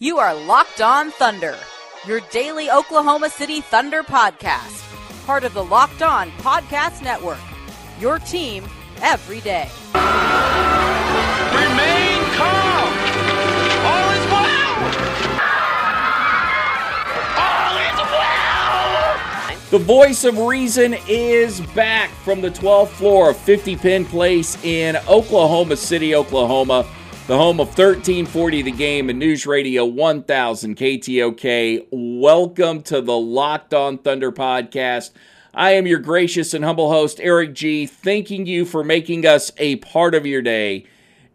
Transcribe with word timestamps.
You 0.00 0.18
are 0.18 0.32
Locked 0.32 0.80
On 0.80 1.10
Thunder, 1.10 1.56
your 2.06 2.20
daily 2.30 2.70
Oklahoma 2.70 3.28
City 3.28 3.60
Thunder 3.60 4.04
podcast, 4.04 4.84
part 5.26 5.42
of 5.42 5.54
the 5.54 5.64
Locked 5.64 6.02
On 6.02 6.30
Podcast 6.38 7.02
Network. 7.02 7.40
Your 7.98 8.20
team 8.20 8.62
every 9.02 9.40
day. 9.40 9.68
Remain 9.94 9.98
calm. 12.36 12.94
All 13.82 14.10
is 14.12 14.24
well. 14.30 14.74
All 17.34 17.76
is 17.82 17.98
well. 18.12 19.60
The 19.70 19.78
voice 19.80 20.22
of 20.22 20.38
reason 20.38 20.94
is 21.08 21.60
back 21.74 22.10
from 22.22 22.40
the 22.40 22.52
12th 22.52 22.90
floor 22.90 23.30
of 23.30 23.36
50 23.36 23.74
Penn 23.74 24.04
Place 24.04 24.64
in 24.64 24.96
Oklahoma 25.08 25.76
City, 25.76 26.14
Oklahoma, 26.14 26.86
the 27.28 27.36
home 27.36 27.60
of 27.60 27.68
1340 27.68 28.62
The 28.62 28.70
Game 28.70 29.10
and 29.10 29.18
News 29.18 29.44
Radio 29.44 29.84
1000 29.84 30.78
KTOK. 30.78 31.86
Welcome 31.90 32.80
to 32.84 33.02
the 33.02 33.18
Locked 33.18 33.74
On 33.74 33.98
Thunder 33.98 34.32
podcast. 34.32 35.10
I 35.52 35.72
am 35.72 35.86
your 35.86 35.98
gracious 35.98 36.54
and 36.54 36.64
humble 36.64 36.88
host, 36.88 37.20
Eric 37.20 37.52
G., 37.52 37.84
thanking 37.84 38.46
you 38.46 38.64
for 38.64 38.82
making 38.82 39.26
us 39.26 39.52
a 39.58 39.76
part 39.76 40.14
of 40.14 40.24
your 40.24 40.40
day. 40.40 40.86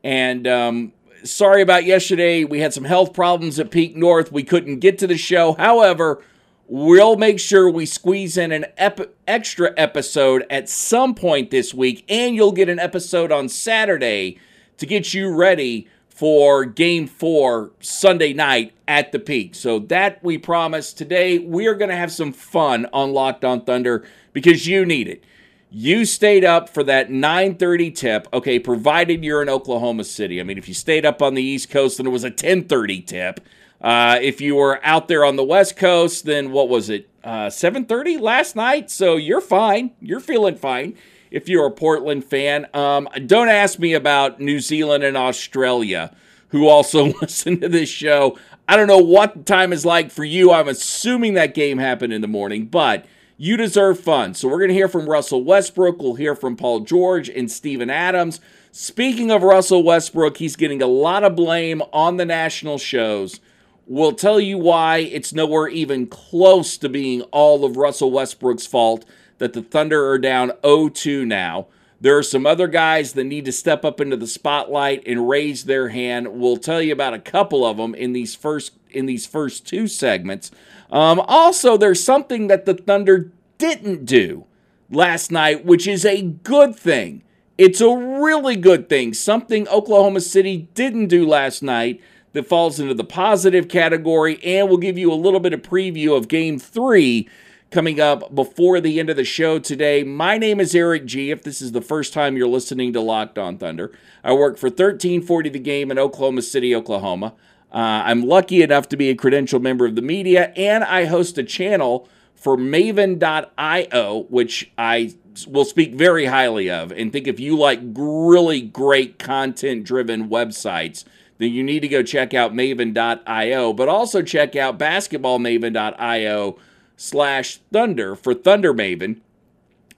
And 0.04 0.48
um, 0.48 0.94
sorry 1.24 1.62
about 1.62 1.86
yesterday. 1.86 2.44
We 2.44 2.60
had 2.60 2.74
some 2.74 2.86
health 2.86 3.14
problems 3.14 3.60
at 3.60 3.70
Peak 3.70 3.96
North. 3.96 4.32
We 4.32 4.42
couldn't 4.42 4.80
get 4.80 4.98
to 4.98 5.06
the 5.06 5.16
show. 5.16 5.54
However, 5.54 6.24
we'll 6.68 7.18
make 7.18 7.40
sure 7.40 7.70
we 7.70 7.86
squeeze 7.86 8.36
in 8.36 8.52
an 8.52 8.66
ep- 8.78 9.14
extra 9.28 9.72
episode 9.78 10.44
at 10.50 10.70
some 10.70 11.14
point 11.14 11.52
this 11.52 11.72
week, 11.72 12.04
and 12.10 12.34
you'll 12.34 12.52
get 12.52 12.68
an 12.68 12.80
episode 12.80 13.32
on 13.32 13.48
Saturday 13.48 14.40
to 14.78 14.86
get 14.86 15.14
you 15.14 15.34
ready 15.34 15.88
for 16.14 16.64
game 16.64 17.08
four 17.08 17.72
Sunday 17.80 18.34
night 18.34 18.74
at 18.88 19.12
the 19.12 19.20
peak. 19.20 19.56
So 19.56 19.80
that 19.80 20.24
we 20.24 20.38
promise 20.38 20.94
today 20.94 21.40
we 21.40 21.66
are 21.66 21.74
going 21.74 21.90
to 21.90 21.96
have 21.96 22.12
some 22.12 22.32
fun 22.32 22.88
on 22.94 23.14
Locked 23.14 23.44
On 23.44 23.62
Thunder 23.62 24.06
because 24.32 24.68
you 24.68 24.86
need 24.86 25.08
it. 25.08 25.24
You 25.72 26.06
stayed 26.06 26.46
up 26.46 26.70
for 26.70 26.84
that 26.84 27.10
9:30 27.10 27.96
tip, 27.96 28.28
okay, 28.32 28.60
provided 28.60 29.24
you're 29.24 29.42
in 29.42 29.50
Oklahoma 29.50 30.04
City. 30.04 30.40
I 30.40 30.44
mean, 30.44 30.60
if 30.60 30.68
you 30.68 30.76
stayed 30.76 31.04
up 31.04 31.24
on 31.24 31.34
the 31.34 31.42
East 31.42 31.72
Coast, 31.72 31.98
then 31.98 32.06
it 32.06 32.12
was 32.12 32.24
a 32.24 32.30
10:30 32.30 33.02
tip. 33.02 33.40
Uh, 33.82 34.20
if 34.22 34.40
you 34.40 34.56
were 34.56 34.80
out 34.84 35.08
there 35.08 35.26
on 35.26 35.36
the 35.36 35.44
West 35.44 35.76
Coast, 35.76 36.26
then 36.26 36.52
what 36.52 36.70
was 36.70 36.92
it? 36.92 37.10
Uh, 37.24 37.50
7:30 37.50 38.20
last 38.20 38.56
night. 38.56 38.92
So 38.92 39.16
you're 39.16 39.42
fine. 39.42 39.92
You're 40.00 40.20
feeling 40.20 40.58
fine 40.58 40.96
if 41.34 41.50
you're 41.50 41.66
a 41.66 41.72
Portland 41.72 42.24
fan. 42.24 42.68
Um, 42.74 43.10
don't 43.26 43.50
ask 43.50 43.80
me 43.80 43.94
about 43.94 44.40
New 44.40 44.60
Zealand 44.60 45.04
and 45.04 45.18
Australia, 45.18 46.16
who 46.50 46.68
also 46.68 47.06
listen 47.22 47.60
to 47.60 47.68
this 47.68 47.90
show. 47.90 48.38
I 48.68 48.78
don't 48.78 48.88
know 48.88 49.00
what 49.00 49.46
time 49.46 49.74
is 49.74 49.84
like 49.84 50.12
for 50.12 50.24
you. 50.24 50.54
I'm 50.54 50.70
assuming 50.70 51.34
that 51.34 51.56
game 51.56 51.80
happened 51.80 52.14
in 52.14 52.22
the 52.22 52.28
morning, 52.28 52.68
but 52.68 53.06
you 53.36 53.58
deserve 53.58 54.00
fun. 54.00 54.36
So 54.36 54.48
we're 54.48 54.60
going 54.60 54.70
to 54.70 54.76
hear 54.76 54.88
from 54.88 55.10
Russell 55.10 55.44
Westbrook. 55.44 56.02
We'll 56.02 56.14
hear 56.14 56.36
from 56.36 56.56
Paul 56.56 56.82
George 56.82 57.30
and 57.30 57.52
Steven 57.52 57.90
Adams. 57.90 58.40
Speaking 58.72 59.32
of 59.32 59.42
Russell 59.42 59.84
Westbrook, 59.84 60.38
he's 60.38 60.56
getting 60.56 60.82
a 60.82 60.88
lot 60.88 61.24
of 61.24 61.36
blame 61.36 61.82
on 61.92 62.18
the 62.18 62.26
national 62.26 62.78
shows. 62.78 63.40
We'll 63.86 64.14
tell 64.14 64.40
you 64.40 64.58
why 64.60 65.00
it's 65.00 65.34
nowhere 65.34 65.68
even 65.68 66.08
close 66.08 66.78
to 66.78 66.88
being 66.88 67.24
all 67.24 67.66
of 67.66 67.76
Russell 67.76 68.12
Westbrook's 68.12 68.68
fault 68.68 69.04
that 69.44 69.52
the 69.52 69.62
Thunder 69.62 70.10
are 70.10 70.18
down 70.18 70.52
0-2 70.64 71.28
now. 71.28 71.68
There 72.00 72.18
are 72.18 72.24
some 72.24 72.46
other 72.46 72.68
guys 72.68 73.12
that 73.14 73.26
need 73.26 73.44
to 73.44 73.52
step 73.52 73.84
up 73.84 74.00
into 74.00 74.16
the 74.16 74.26
spotlight 74.26 75.04
and 75.06 75.28
raise 75.28 75.66
their 75.66 75.90
hand. 75.90 76.30
We'll 76.30 76.56
tell 76.56 76.82
you 76.82 76.94
about 76.94 77.14
a 77.14 77.20
couple 77.20 77.66
of 77.66 77.76
them 77.76 77.94
in 77.94 78.14
these 78.14 78.36
first 78.36 78.72
in 78.90 79.06
these 79.06 79.26
first 79.26 79.68
two 79.68 79.88
segments. 79.88 80.52
Um, 80.92 81.20
also, 81.28 81.76
there's 81.76 82.04
something 82.04 82.48
that 82.48 82.66
the 82.66 82.74
Thunder 82.74 83.32
didn't 83.58 84.06
do 84.06 84.46
last 84.90 85.32
night, 85.32 85.66
which 85.66 85.88
is 85.88 86.06
a 86.06 86.22
good 86.22 86.76
thing. 86.76 87.24
It's 87.58 87.82
a 87.82 87.94
really 87.94 88.56
good 88.56 88.88
thing. 88.88 89.14
Something 89.14 89.68
Oklahoma 89.68 90.22
City 90.22 90.70
didn't 90.74 91.08
do 91.08 91.28
last 91.28 91.64
night 91.64 92.02
that 92.32 92.48
falls 92.48 92.80
into 92.80 92.94
the 92.94 93.04
positive 93.04 93.68
category, 93.68 94.42
and 94.44 94.70
we'll 94.70 94.78
give 94.78 94.98
you 94.98 95.12
a 95.12 95.16
little 95.16 95.40
bit 95.40 95.54
of 95.54 95.62
preview 95.62 96.16
of 96.16 96.28
Game 96.30 96.60
Three 96.60 97.28
coming 97.74 98.00
up 98.00 98.36
before 98.36 98.80
the 98.80 99.00
end 99.00 99.10
of 99.10 99.16
the 99.16 99.24
show 99.24 99.58
today. 99.58 100.04
My 100.04 100.38
name 100.38 100.60
is 100.60 100.76
Eric 100.76 101.06
G. 101.06 101.32
If 101.32 101.42
this 101.42 101.60
is 101.60 101.72
the 101.72 101.82
first 101.82 102.14
time 102.14 102.38
you're 102.38 102.48
listening 102.48 102.94
to 102.94 103.02
Locked 103.02 103.40
On 103.40 103.58
Thunder, 103.58 103.92
I 104.24 104.32
work 104.34 104.58
for 104.58 104.68
1340 104.68 105.50
The 105.50 105.58
Game 105.58 105.90
in 105.90 105.98
Oklahoma 105.98 106.44
City, 106.44 106.76
Oklahoma. 106.76 107.34
Uh, 107.72 108.06
I'm 108.06 108.22
lucky 108.22 108.62
enough 108.62 108.88
to 108.90 108.96
be 108.96 109.10
a 109.10 109.16
credentialed 109.16 109.64
member 109.64 109.88
of 109.88 109.96
the 109.96 110.04
media, 110.04 110.54
and 110.56 110.84
I 110.84 111.06
host 111.06 111.40
a 111.40 111.44
channel 111.44 112.08
for 112.36 112.56
Maven.io, 112.56 114.28
which 114.30 114.72
I 114.78 115.16
will 115.48 115.66
speak 115.66 115.96
very 115.96 116.26
highly 116.26 116.70
of 116.70 116.92
and 116.92 117.12
think 117.12 117.26
if 117.26 117.40
you 117.40 117.58
like 117.58 117.80
really 117.96 118.62
great 118.62 119.18
content 119.18 119.84
driven 119.84 120.30
websites, 120.30 121.06
then 121.40 121.52
you 121.52 121.64
need 121.64 121.80
to 121.80 121.88
go 121.88 122.04
check 122.04 122.36
out 122.36 122.54
Maven.io, 122.54 123.74
but 123.74 123.90
also 123.90 124.22
check 124.22 124.56
out 124.56 124.78
BasketballMaven.io 124.78 126.60
slash 126.96 127.60
Thunder 127.72 128.16
for 128.16 128.34
Thunder 128.34 128.74
Maven, 128.74 129.22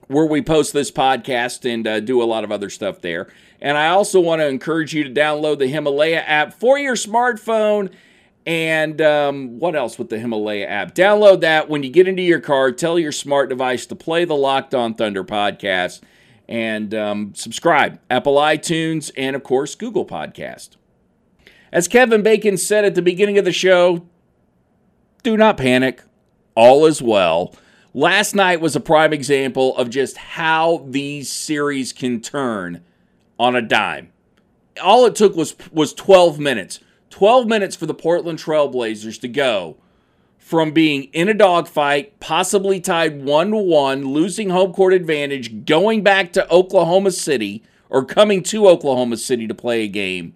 where 0.08 0.26
we 0.26 0.42
post 0.42 0.72
this 0.72 0.90
podcast 0.90 1.70
and 1.70 1.86
uh, 1.86 2.00
do 2.00 2.22
a 2.22 2.24
lot 2.24 2.44
of 2.44 2.52
other 2.52 2.70
stuff 2.70 3.00
there. 3.00 3.28
And 3.60 3.76
I 3.76 3.88
also 3.88 4.20
want 4.20 4.40
to 4.40 4.48
encourage 4.48 4.94
you 4.94 5.04
to 5.04 5.10
download 5.10 5.58
the 5.58 5.66
Himalaya 5.66 6.20
app 6.20 6.54
for 6.54 6.78
your 6.78 6.94
smartphone. 6.94 7.90
And 8.44 9.00
um, 9.00 9.58
what 9.58 9.74
else 9.74 9.98
with 9.98 10.08
the 10.08 10.18
Himalaya 10.18 10.66
app? 10.66 10.94
Download 10.94 11.40
that 11.40 11.68
when 11.68 11.82
you 11.82 11.90
get 11.90 12.06
into 12.06 12.22
your 12.22 12.38
car. 12.38 12.70
Tell 12.70 12.98
your 12.98 13.12
smart 13.12 13.48
device 13.48 13.86
to 13.86 13.96
play 13.96 14.24
the 14.24 14.36
Locked 14.36 14.74
On 14.74 14.94
Thunder 14.94 15.24
podcast 15.24 16.00
and 16.48 16.94
um, 16.94 17.34
subscribe. 17.34 17.98
Apple 18.08 18.36
iTunes 18.36 19.10
and, 19.16 19.34
of 19.34 19.42
course, 19.42 19.74
Google 19.74 20.06
Podcast. 20.06 20.76
As 21.72 21.88
Kevin 21.88 22.22
Bacon 22.22 22.56
said 22.56 22.84
at 22.84 22.94
the 22.94 23.02
beginning 23.02 23.36
of 23.36 23.44
the 23.44 23.52
show, 23.52 24.06
do 25.24 25.36
not 25.36 25.56
panic 25.56 26.02
all 26.56 26.86
is 26.86 27.00
well. 27.00 27.54
Last 27.94 28.34
night 28.34 28.60
was 28.60 28.74
a 28.74 28.80
prime 28.80 29.12
example 29.12 29.76
of 29.76 29.88
just 29.88 30.16
how 30.16 30.84
these 30.88 31.30
series 31.30 31.92
can 31.92 32.20
turn 32.20 32.82
on 33.38 33.54
a 33.54 33.62
dime. 33.62 34.12
All 34.82 35.06
it 35.06 35.14
took 35.14 35.36
was 35.36 35.54
was 35.70 35.94
12 35.94 36.38
minutes. 36.40 36.80
12 37.10 37.46
minutes 37.46 37.76
for 37.76 37.86
the 37.86 37.94
Portland 37.94 38.38
Trailblazers 38.38 39.20
to 39.20 39.28
go 39.28 39.76
from 40.38 40.72
being 40.72 41.04
in 41.12 41.28
a 41.28 41.34
dogfight, 41.34 42.20
possibly 42.20 42.80
tied 42.80 43.22
1 43.22 43.50
to 43.50 43.56
1, 43.56 44.04
losing 44.04 44.50
home 44.50 44.72
court 44.72 44.92
advantage, 44.92 45.64
going 45.64 46.02
back 46.02 46.32
to 46.32 46.48
Oklahoma 46.52 47.10
City 47.10 47.62
or 47.88 48.04
coming 48.04 48.42
to 48.42 48.68
Oklahoma 48.68 49.16
City 49.16 49.46
to 49.46 49.54
play 49.54 49.82
a 49.82 49.88
game 49.88 50.34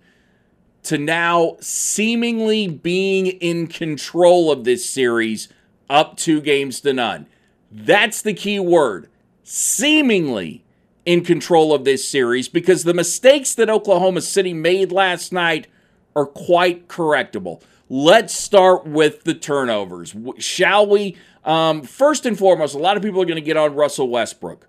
to 0.82 0.96
now 0.96 1.56
seemingly 1.60 2.66
being 2.66 3.26
in 3.26 3.66
control 3.66 4.50
of 4.50 4.64
this 4.64 4.88
series 4.88 5.48
up 5.90 6.16
two 6.16 6.40
games 6.40 6.80
to 6.80 6.94
none. 6.94 7.26
That's 7.70 8.22
the 8.22 8.32
key 8.32 8.58
word. 8.58 9.08
Seemingly 9.42 10.64
in 11.04 11.24
control 11.24 11.74
of 11.74 11.84
this 11.84 12.08
series 12.08 12.48
because 12.48 12.84
the 12.84 12.94
mistakes 12.94 13.54
that 13.54 13.68
Oklahoma 13.68 14.20
City 14.20 14.54
made 14.54 14.92
last 14.92 15.32
night 15.32 15.66
are 16.14 16.26
quite 16.26 16.88
correctable. 16.88 17.62
Let's 17.88 18.34
start 18.34 18.86
with 18.86 19.24
the 19.24 19.34
turnovers. 19.34 20.14
Shall 20.38 20.86
we? 20.86 21.16
Um, 21.44 21.82
first 21.82 22.26
and 22.26 22.38
foremost, 22.38 22.74
a 22.74 22.78
lot 22.78 22.96
of 22.96 23.02
people 23.02 23.20
are 23.20 23.26
going 23.26 23.36
to 23.36 23.40
get 23.40 23.56
on 23.56 23.74
Russell 23.74 24.08
Westbrook 24.08 24.68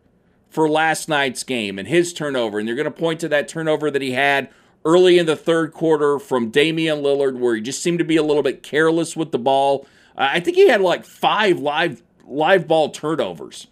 for 0.50 0.70
last 0.70 1.08
night's 1.08 1.44
game 1.44 1.78
and 1.78 1.88
his 1.88 2.14
turnover, 2.14 2.58
and 2.58 2.68
they're 2.68 2.76
going 2.76 2.86
to 2.86 2.92
point 2.92 3.20
to 3.20 3.30
that 3.30 3.48
turnover 3.48 3.92
that 3.92 4.02
he 4.02 4.14
had 4.14 4.50
early 4.84 5.20
in 5.20 5.26
the 5.26 5.36
third 5.36 5.74
quarter 5.74 6.18
from 6.18 6.50
Damian 6.50 7.00
Lillard, 7.00 7.38
where 7.38 7.56
he 7.56 7.62
just 7.62 7.84
seemed 7.84 8.00
to 8.00 8.06
be 8.06 8.18
a 8.18 8.24
little 8.24 8.44
bit 8.44 8.64
careless 8.64 9.16
with 9.16 9.32
the 9.32 9.40
ball. 9.40 9.86
I 10.22 10.40
think 10.40 10.56
he 10.56 10.68
had 10.68 10.82
like 10.82 11.04
five 11.04 11.60
live 11.60 12.04
live 12.26 12.68
ball 12.68 12.90
turnovers 12.90 13.68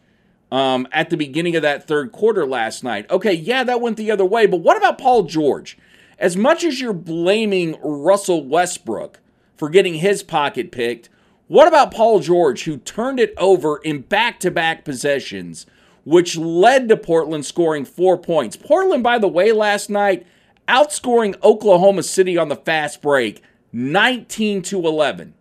um, 0.51 0.87
at 0.91 1.09
the 1.09 1.17
beginning 1.17 1.55
of 1.55 1.61
that 1.61 1.87
third 1.87 2.11
quarter 2.11 2.45
last 2.45 2.83
night. 2.83 3.09
Okay, 3.11 3.33
yeah, 3.33 3.63
that 3.63 3.81
went 3.81 3.97
the 3.97 4.11
other 4.11 4.25
way, 4.25 4.47
but 4.47 4.61
what 4.61 4.77
about 4.77 4.97
Paul 4.97 5.23
George? 5.23 5.77
As 6.17 6.35
much 6.35 6.63
as 6.63 6.81
you're 6.81 6.91
blaming 6.91 7.79
Russell 7.81 8.45
Westbrook 8.45 9.19
for 9.55 9.69
getting 9.69 9.95
his 9.95 10.23
pocket 10.23 10.71
picked, 10.71 11.09
what 11.47 11.67
about 11.67 11.93
Paul 11.93 12.19
George, 12.19 12.63
who 12.63 12.77
turned 12.77 13.19
it 13.19 13.33
over 13.37 13.77
in 13.77 14.01
back 14.01 14.39
to 14.41 14.51
back 14.51 14.83
possessions, 14.83 15.65
which 16.03 16.35
led 16.35 16.89
to 16.89 16.97
Portland 16.97 17.45
scoring 17.45 17.85
four 17.85 18.17
points? 18.17 18.57
Portland, 18.57 19.03
by 19.03 19.17
the 19.17 19.27
way, 19.27 19.51
last 19.51 19.89
night 19.89 20.25
outscoring 20.67 21.41
Oklahoma 21.41 22.03
City 22.03 22.37
on 22.37 22.49
the 22.49 22.55
fast 22.55 23.01
break 23.01 23.41
19 23.71 24.61
to 24.63 24.85
11. 24.85 25.33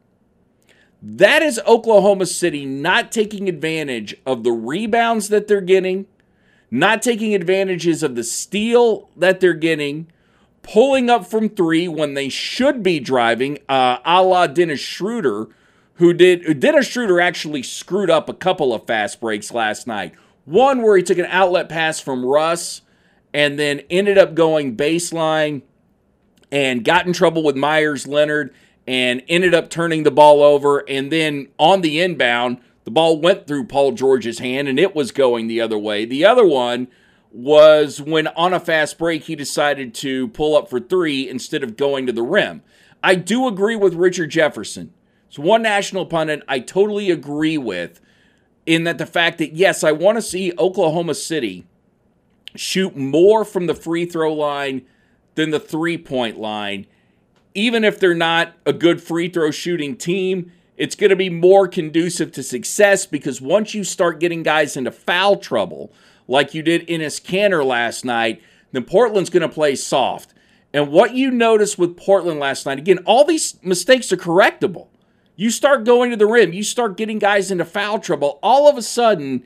That 1.01 1.43
is 1.43 1.61
Oklahoma 1.67 2.27
City 2.27 2.67
not 2.67 3.13
taking 3.13 3.49
advantage 3.49 4.17
of 4.27 4.43
the 4.43 4.53
rebounds 4.53 5.29
that 5.29 5.47
they're 5.47 5.61
getting, 5.61 6.07
not 6.71 7.03
taking 7.03 7.35
advantages 7.35 8.03
of 8.03 8.17
the 8.17 8.25
steal 8.25 9.09
that 9.17 9.41
they're 9.41 9.55
getting, 9.55 10.09
pulling 10.63 11.09
up 11.09 11.27
from 11.27 11.49
three 11.49 11.87
when 11.87 12.15
they 12.15 12.29
should 12.29 12.83
be 12.83 12.99
driving, 12.99 13.59
uh, 13.69 13.99
a 14.05 14.23
la 14.23 14.47
Dennis 14.49 14.81
Schroeder, 14.81 15.47
who 15.95 16.13
did 16.13 16.61
Dennis 16.61 16.89
Schroeder 16.89 17.21
actually 17.21 17.63
screwed 17.63 18.11
up 18.11 18.29
a 18.29 18.35
couple 18.35 18.75
of 18.75 18.87
fast 18.87 19.21
breaks 19.21 19.53
last 19.53 19.87
night. 19.87 20.15
One 20.45 20.83
where 20.83 20.97
he 20.97 21.03
took 21.03 21.19
an 21.19 21.27
outlet 21.27 21.69
pass 21.69 22.01
from 22.01 22.25
Russ 22.25 22.83
and 23.33 23.59
then 23.59 23.83
ended 23.91 24.19
up 24.19 24.35
going 24.35 24.77
baseline 24.77 25.63
and 26.51 26.85
got 26.85 27.07
in 27.07 27.13
trouble 27.13 27.43
with 27.43 27.57
Meyers 27.57 28.07
Leonard 28.07 28.55
and 28.89 29.23
ended 29.29 29.53
up 29.53 29.69
turning 29.69 30.03
the 30.03 30.11
ball 30.11 30.43
over. 30.43 30.79
And 30.89 31.13
then 31.13 31.49
on 31.59 31.83
the 31.83 32.01
inbound, 32.01 32.59
the 32.85 32.91
ball 32.91 33.21
went 33.21 33.47
through 33.47 33.67
Paul 33.67 33.93
George's 33.93 34.39
hand 34.39 34.67
and 34.67 34.81
it 34.81 34.95
was 34.95 35.13
going 35.13 35.47
the 35.47 35.61
other 35.61 35.79
way. 35.79 36.07
The 36.07 36.25
other 36.25 36.47
one 36.47 36.89
was 37.31 38.01
when 38.01 38.29
on 38.29 38.55
a 38.55 38.59
fast 38.59 38.97
break 38.97 39.25
he 39.25 39.37
decided 39.37 39.95
to 39.97 40.29
pull 40.29 40.57
up 40.57 40.71
for 40.71 40.81
three 40.81 41.29
instead 41.29 41.63
of 41.63 41.77
going 41.77 42.07
to 42.07 42.15
the 42.15 42.23
rim. 42.23 42.63
I 43.03 43.15
do 43.15 43.47
agree 43.47 43.77
with 43.77 43.93
Richard 43.93 44.31
Jefferson. 44.31 44.95
It's 45.27 45.39
one 45.39 45.61
national 45.61 46.07
pundit 46.07 46.43
I 46.49 46.61
totally 46.61 47.11
agree 47.11 47.59
with 47.59 48.01
in 48.65 48.85
that 48.85 48.97
the 48.97 49.05
fact 49.05 49.37
that, 49.37 49.53
yes, 49.53 49.85
I 49.85 49.93
want 49.93 50.17
to 50.17 50.23
see 50.23 50.55
Oklahoma 50.59 51.15
City 51.15 51.67
shoot 52.55 52.97
more 52.97 53.45
from 53.45 53.67
the 53.67 53.75
free 53.75 54.07
throw 54.07 54.33
line 54.33 54.87
than 55.35 55.51
the 55.51 55.61
three 55.61 55.99
point 55.99 56.39
line. 56.39 56.87
Even 57.55 57.85
if 57.85 57.99
they're 57.99 58.15
not 58.15 58.55
a 58.67 58.73
good 58.73 59.03
free 59.03 59.29
throw 59.29 59.51
shooting 59.51 59.97
team, 59.97 60.53
it's 60.77 60.95
going 60.95 61.11
to 61.11 61.17
be 61.17 61.31
more 61.31 61.67
conducive 61.67 62.31
to 62.33 62.43
success 62.43 63.05
because 63.05 63.41
once 63.41 63.75
you 63.75 63.83
start 63.83 64.21
getting 64.21 64.43
guys 64.43 64.77
into 64.77 64.93
foul 64.93 65.37
trouble, 65.37 65.93
like 66.29 66.55
you 66.55 66.63
did 66.63 66.87
Enes 66.87 67.21
Kanter 67.21 67.65
last 67.65 68.05
night, 68.05 68.41
then 68.73 68.85
Portland's 68.85 69.31
going 69.31 69.43
to 69.43 69.49
play 69.49 69.75
soft. 69.75 70.35
And 70.73 70.93
what 70.93 71.15
you 71.15 71.31
noticed 71.31 71.79
with 71.79 71.97
Portland 71.97 72.39
last 72.39 72.67
night, 72.67 72.79
again, 72.79 72.99
all 73.07 73.25
these 73.25 73.59
mistakes 73.63 74.13
are 74.13 74.17
correctable. 74.19 74.89
You 75.35 75.51
start 75.51 75.85
going 75.85 76.11
to 76.11 76.17
the 76.17 76.27
rim, 76.27 76.53
you 76.53 76.63
start 76.63 76.97
getting 76.97 77.19
guys 77.19 77.51
into 77.51 77.65
foul 77.65 77.99
trouble. 77.99 78.39
All 78.43 78.69
of 78.69 78.77
a 78.77 78.83
sudden, 78.83 79.45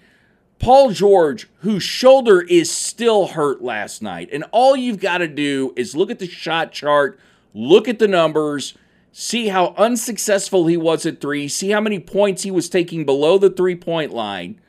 Paul 0.59 0.91
George, 0.91 1.49
whose 1.59 1.83
shoulder 1.83 2.41
is 2.41 2.71
still 2.71 3.29
hurt 3.29 3.63
last 3.63 4.01
night, 4.01 4.29
and 4.33 4.45
all 4.53 4.77
you've 4.77 5.01
got 5.01 5.19
to 5.19 5.29
do 5.29 5.73
is 5.77 5.95
look 5.95 6.11
at 6.11 6.19
the 6.19 6.29
shot 6.29 6.73
chart, 6.73 7.19
look 7.55 7.89
at 7.89 7.99
the 7.99 8.09
numbers, 8.09 8.75
see 9.13 9.49
how 9.49 9.75
unsuccessful 9.77 10.67
he 10.67 10.77
was 10.77 11.07
at 11.07 11.21
three, 11.21 11.49
see 11.49 11.71
how 11.71 11.81
many 11.81 11.99
points 11.99 12.43
he 12.43 12.51
was 12.51 12.69
taking 12.69 13.05
below 13.05 13.39
the 13.39 13.51
three 13.51 13.77
point 13.77 14.13
line. 14.13 14.61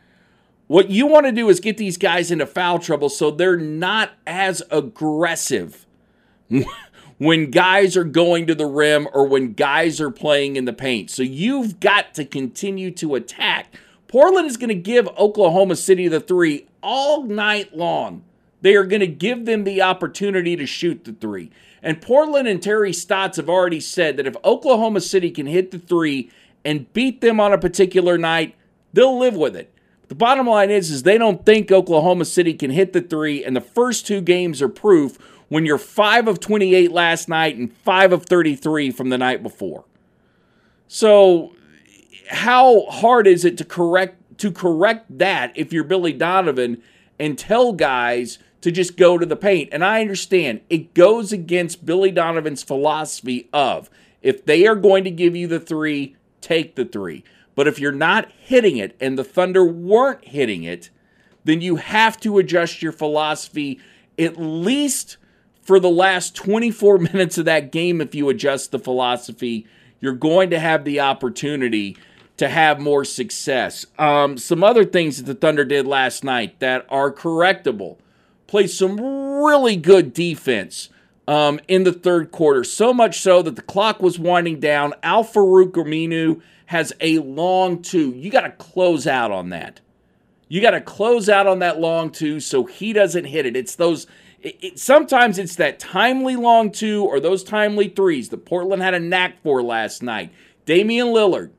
What 0.67 0.89
you 0.89 1.07
want 1.07 1.25
to 1.25 1.31
do 1.31 1.49
is 1.49 1.59
get 1.59 1.77
these 1.77 1.97
guys 1.97 2.31
into 2.31 2.45
foul 2.45 2.79
trouble 2.79 3.09
so 3.09 3.29
they're 3.31 3.57
not 3.57 4.11
as 4.25 4.63
aggressive 4.71 5.85
when 7.17 7.51
guys 7.51 7.95
are 7.97 8.03
going 8.03 8.47
to 8.47 8.55
the 8.55 8.65
rim 8.65 9.07
or 9.13 9.27
when 9.27 9.53
guys 9.53 9.99
are 9.99 10.11
playing 10.11 10.55
in 10.55 10.65
the 10.65 10.73
paint. 10.73 11.09
So 11.11 11.21
you've 11.21 11.79
got 11.79 12.13
to 12.15 12.25
continue 12.25 12.91
to 12.91 13.15
attack. 13.15 13.75
Portland 14.07 14.47
is 14.47 14.57
going 14.57 14.69
to 14.69 14.75
give 14.75 15.07
Oklahoma 15.09 15.75
City 15.75 16.07
the 16.07 16.19
three 16.19 16.67
all 16.81 17.23
night 17.23 17.75
long. 17.75 18.23
They 18.61 18.75
are 18.75 18.85
going 18.85 19.01
to 19.01 19.07
give 19.07 19.45
them 19.45 19.65
the 19.65 19.81
opportunity 19.81 20.55
to 20.55 20.65
shoot 20.65 21.03
the 21.03 21.13
three. 21.13 21.51
And 21.83 22.01
Portland 22.01 22.47
and 22.47 22.63
Terry 22.63 22.93
Stotts 22.93 23.35
have 23.35 23.49
already 23.49 23.81
said 23.81 24.15
that 24.17 24.25
if 24.25 24.37
Oklahoma 24.45 25.01
City 25.01 25.29
can 25.29 25.45
hit 25.45 25.71
the 25.71 25.79
three 25.79 26.31
and 26.63 26.91
beat 26.93 27.19
them 27.19 27.41
on 27.41 27.51
a 27.51 27.57
particular 27.57 28.17
night, 28.17 28.55
they'll 28.93 29.19
live 29.19 29.35
with 29.35 29.55
it. 29.55 29.69
The 30.07 30.15
bottom 30.15 30.47
line 30.47 30.71
is, 30.71 30.89
is 30.89 31.03
they 31.03 31.17
don't 31.17 31.45
think 31.45 31.71
Oklahoma 31.71 32.25
City 32.25 32.53
can 32.53 32.71
hit 32.71 32.93
the 32.93 33.01
three, 33.01 33.43
and 33.43 33.55
the 33.55 33.61
first 33.61 34.07
two 34.07 34.21
games 34.21 34.61
are 34.61 34.69
proof 34.69 35.17
when 35.49 35.65
you're 35.65 35.77
5 35.77 36.27
of 36.27 36.39
28 36.39 36.91
last 36.91 37.27
night 37.27 37.57
and 37.57 37.71
5 37.71 38.13
of 38.13 38.25
33 38.25 38.91
from 38.91 39.09
the 39.09 39.17
night 39.17 39.43
before. 39.43 39.83
So, 40.87 41.55
how 42.29 42.85
hard 42.85 43.27
is 43.27 43.43
it 43.43 43.57
to 43.57 43.65
correct 43.65 44.37
to 44.37 44.51
correct 44.51 45.17
that 45.17 45.51
if 45.55 45.71
you're 45.71 45.83
Billy 45.83 46.13
Donovan 46.13 46.81
and 47.19 47.37
tell 47.37 47.73
guys 47.73 48.39
to 48.63 48.71
just 48.71 48.97
go 48.97 49.17
to 49.17 49.25
the 49.25 49.35
paint? 49.35 49.69
And 49.71 49.85
I 49.85 50.01
understand 50.01 50.61
it 50.69 50.93
goes 50.93 51.31
against 51.31 51.85
Billy 51.85 52.11
Donovan's 52.11 52.63
philosophy 52.63 53.47
of 53.53 53.89
if 54.21 54.43
they 54.45 54.65
are 54.65 54.75
going 54.75 55.03
to 55.03 55.11
give 55.11 55.35
you 55.35 55.47
the 55.47 55.59
3, 55.59 56.15
take 56.41 56.75
the 56.75 56.85
3. 56.85 57.23
But 57.55 57.67
if 57.67 57.77
you're 57.77 57.91
not 57.91 58.31
hitting 58.31 58.77
it 58.77 58.95
and 58.99 59.17
the 59.17 59.23
Thunder 59.23 59.63
weren't 59.63 60.25
hitting 60.25 60.63
it, 60.63 60.89
then 61.43 61.61
you 61.61 61.75
have 61.75 62.19
to 62.21 62.39
adjust 62.39 62.81
your 62.81 62.91
philosophy 62.91 63.79
at 64.17 64.37
least 64.37 65.17
for 65.61 65.79
the 65.79 65.89
last 65.89 66.35
24 66.35 66.97
minutes 67.13 67.37
of 67.37 67.45
that 67.45 67.71
game, 67.71 68.01
if 68.01 68.13
you 68.15 68.29
adjust 68.29 68.71
the 68.71 68.79
philosophy, 68.79 69.65
you're 69.99 70.13
going 70.13 70.49
to 70.49 70.59
have 70.59 70.83
the 70.83 70.99
opportunity 70.99 71.97
to 72.37 72.49
have 72.49 72.79
more 72.79 73.05
success. 73.05 73.85
Um, 73.97 74.37
some 74.37 74.63
other 74.63 74.83
things 74.83 75.17
that 75.17 75.25
the 75.25 75.35
Thunder 75.35 75.63
did 75.63 75.85
last 75.85 76.23
night 76.23 76.59
that 76.59 76.85
are 76.89 77.11
correctable. 77.11 77.97
Played 78.53 78.69
some 78.69 79.01
really 79.01 79.75
good 79.75 80.13
defense 80.13 80.89
um, 81.27 81.59
in 81.67 81.85
the 81.85 81.91
third 81.91 82.29
quarter, 82.31 82.63
so 82.63 82.93
much 82.93 83.19
so 83.19 83.41
that 83.41 83.55
the 83.55 83.63
clock 83.63 83.99
was 83.99 84.19
winding 84.19 84.59
down. 84.59 84.93
Al-Farouq 85.01 85.71
Aminu 85.71 86.39
has 86.67 86.93
a 87.01 87.17
long 87.17 87.81
two. 87.81 88.11
You 88.11 88.29
got 88.29 88.41
to 88.41 88.51
close 88.51 89.07
out 89.07 89.31
on 89.31 89.49
that. 89.49 89.79
You 90.49 90.61
got 90.61 90.69
to 90.69 90.81
close 90.81 91.29
out 91.29 91.47
on 91.47 91.57
that 91.59 91.79
long 91.79 92.11
two 92.11 92.39
so 92.39 92.65
he 92.65 92.93
doesn't 92.93 93.25
hit 93.25 93.47
it. 93.47 93.55
It's 93.57 93.73
those 93.73 94.05
it, 94.39 94.55
it, 94.61 94.79
sometimes 94.79 95.39
it's 95.39 95.55
that 95.55 95.79
timely 95.79 96.35
long 96.35 96.71
two 96.71 97.03
or 97.03 97.19
those 97.19 97.43
timely 97.43 97.87
threes 97.87 98.29
that 98.29 98.45
Portland 98.45 98.83
had 98.83 98.93
a 98.93 98.99
knack 98.99 99.41
for 99.41 99.63
last 99.63 100.03
night. 100.03 100.31
Damian 100.67 101.07
Lillard. 101.07 101.49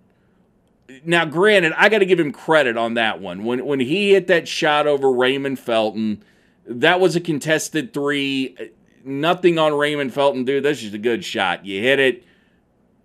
Now, 1.05 1.25
granted, 1.25 1.73
I 1.77 1.89
got 1.89 1.99
to 1.99 2.07
give 2.07 2.21
him 2.21 2.31
credit 2.31 2.77
on 2.77 2.95
that 2.95 3.21
one. 3.21 3.43
When 3.43 3.67
when 3.67 3.81
he 3.81 4.13
hit 4.13 4.29
that 4.29 4.47
shot 4.47 4.87
over 4.87 5.11
Raymond 5.11 5.59
Felton, 5.59 6.23
that 6.67 7.01
was 7.01 7.17
a 7.17 7.21
contested 7.21 7.93
three. 7.93 8.57
Nothing 9.05 9.59
on 9.59 9.75
Raymond 9.75 10.15
Felton, 10.15 10.45
dude. 10.45 10.65
That's 10.65 10.81
just 10.81 10.95
a 10.95 10.99
good 10.99 11.25
shot. 11.25 11.67
You 11.67 11.83
hit 11.83 11.99
it, 11.99 12.25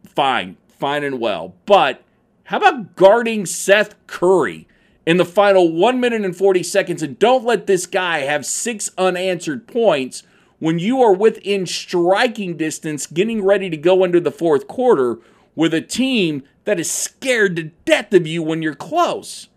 fine, 0.05 0.57
fine 0.67 1.03
and 1.03 1.19
well. 1.19 1.55
But 1.65 2.03
how 2.43 2.57
about 2.57 2.95
guarding 2.95 3.45
Seth 3.45 3.95
Curry? 4.07 4.67
in 5.09 5.17
the 5.17 5.25
final 5.25 5.73
1 5.73 5.99
minute 5.99 6.23
and 6.23 6.37
40 6.37 6.61
seconds. 6.61 7.01
And 7.01 7.17
don't 7.17 7.43
let 7.43 7.65
this 7.65 7.87
guy 7.87 8.19
have 8.19 8.45
six 8.45 8.91
unanswered 8.95 9.65
points 9.67 10.21
when 10.59 10.77
you 10.77 11.01
are 11.01 11.13
within 11.13 11.65
striking 11.65 12.57
distance 12.57 13.07
getting 13.07 13.43
ready 13.43 13.71
to 13.71 13.77
go 13.77 14.03
into 14.03 14.19
the 14.19 14.29
fourth 14.29 14.67
quarter 14.67 15.17
with 15.55 15.73
a 15.73 15.81
team 15.81 16.43
that 16.65 16.79
is 16.79 16.91
scared 16.91 17.55
to 17.55 17.63
death 17.85 18.13
of 18.13 18.27
you 18.27 18.43
when 18.43 18.61
you're 18.61 18.75
close. 18.75 19.47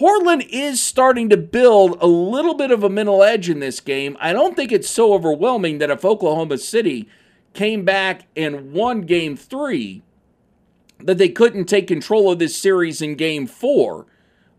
Portland 0.00 0.46
is 0.48 0.80
starting 0.80 1.28
to 1.28 1.36
build 1.36 1.98
a 2.00 2.06
little 2.06 2.54
bit 2.54 2.70
of 2.70 2.82
a 2.82 2.88
mental 2.88 3.22
edge 3.22 3.50
in 3.50 3.60
this 3.60 3.80
game. 3.80 4.16
I 4.18 4.32
don't 4.32 4.56
think 4.56 4.72
it's 4.72 4.88
so 4.88 5.12
overwhelming 5.12 5.76
that 5.76 5.90
if 5.90 6.06
Oklahoma 6.06 6.56
City 6.56 7.06
came 7.52 7.84
back 7.84 8.22
and 8.34 8.72
won 8.72 9.02
game 9.02 9.36
three, 9.36 10.02
that 11.00 11.18
they 11.18 11.28
couldn't 11.28 11.66
take 11.66 11.86
control 11.86 12.32
of 12.32 12.38
this 12.38 12.56
series 12.56 13.02
in 13.02 13.14
game 13.14 13.46
four. 13.46 14.06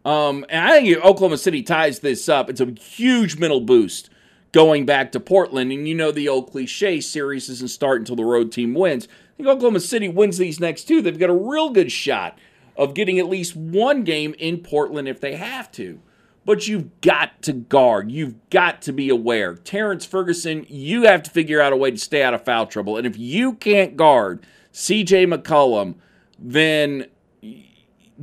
Um, 0.05 0.45
and 0.47 0.63
I 0.63 0.79
think 0.79 1.03
Oklahoma 1.03 1.39
City 1.39 1.63
ties 1.63 2.01
this 2.01 2.29
up, 2.29 2.47
it's 2.47 2.61
a 2.61 2.75
huge 2.79 3.39
mental 3.39 3.61
boost 3.61 4.11
going 4.51 4.85
back 4.85 5.11
to 5.13 5.19
Portland. 5.19 5.71
And 5.71 5.87
you 5.87 5.95
know 5.95 6.11
the 6.11 6.29
old 6.29 6.51
cliche 6.51 7.01
series 7.01 7.47
doesn't 7.47 7.69
start 7.69 7.99
until 7.99 8.15
the 8.15 8.25
road 8.25 8.51
team 8.51 8.75
wins. 8.75 9.07
I 9.07 9.37
think 9.37 9.49
Oklahoma 9.49 9.79
City 9.79 10.07
wins 10.07 10.37
these 10.37 10.59
next 10.59 10.83
two. 10.83 11.01
They've 11.01 11.17
got 11.17 11.31
a 11.31 11.33
real 11.33 11.71
good 11.71 11.91
shot 11.91 12.37
of 12.75 12.93
getting 12.93 13.19
at 13.19 13.29
least 13.29 13.55
one 13.55 14.03
game 14.03 14.35
in 14.39 14.59
Portland 14.59 15.07
if 15.07 15.19
they 15.19 15.35
have 15.35 15.71
to. 15.73 15.99
But 16.43 16.67
you've 16.67 17.01
got 17.01 17.41
to 17.43 17.53
guard. 17.53 18.11
You've 18.11 18.49
got 18.49 18.81
to 18.83 18.91
be 18.91 19.09
aware. 19.09 19.55
Terrence 19.55 20.05
Ferguson, 20.05 20.65
you 20.67 21.03
have 21.03 21.21
to 21.23 21.31
figure 21.31 21.61
out 21.61 21.73
a 21.73 21.77
way 21.77 21.91
to 21.91 21.97
stay 21.97 22.23
out 22.23 22.33
of 22.33 22.43
foul 22.43 22.65
trouble. 22.65 22.97
And 22.97 23.05
if 23.05 23.17
you 23.17 23.53
can't 23.53 23.95
guard 23.95 24.45
CJ 24.73 25.31
McCollum, 25.31 25.95
then 26.39 27.05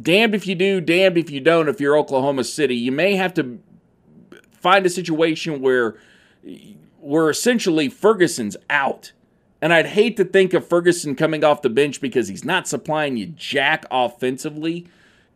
damned 0.01 0.35
if 0.35 0.47
you 0.47 0.57
do, 0.57 0.81
damned 0.81 1.17
if 1.17 1.31
you 1.31 1.41
don't. 1.41 1.69
If 1.69 1.81
you're 1.81 1.97
Oklahoma 1.97 2.45
City, 2.45 2.75
you 2.75 2.91
may 2.91 3.15
have 3.15 3.35
to 3.35 3.61
find 4.51 4.85
a 4.85 4.91
situation 4.91 5.61
where 5.61 5.97
where 7.01 7.31
essentially 7.31 7.89
Ferguson's 7.89 8.57
out. 8.69 9.13
And 9.61 9.73
I'd 9.73 9.87
hate 9.87 10.17
to 10.19 10.25
think 10.25 10.55
of 10.55 10.67
Ferguson 10.67 11.15
coming 11.17 11.43
off 11.43 11.63
the 11.63 11.71
bench 11.71 12.01
because 12.01 12.29
he's 12.29 12.45
not 12.45 12.69
supplying 12.69 13.17
you 13.17 13.27
jack 13.27 13.85
offensively 13.91 14.87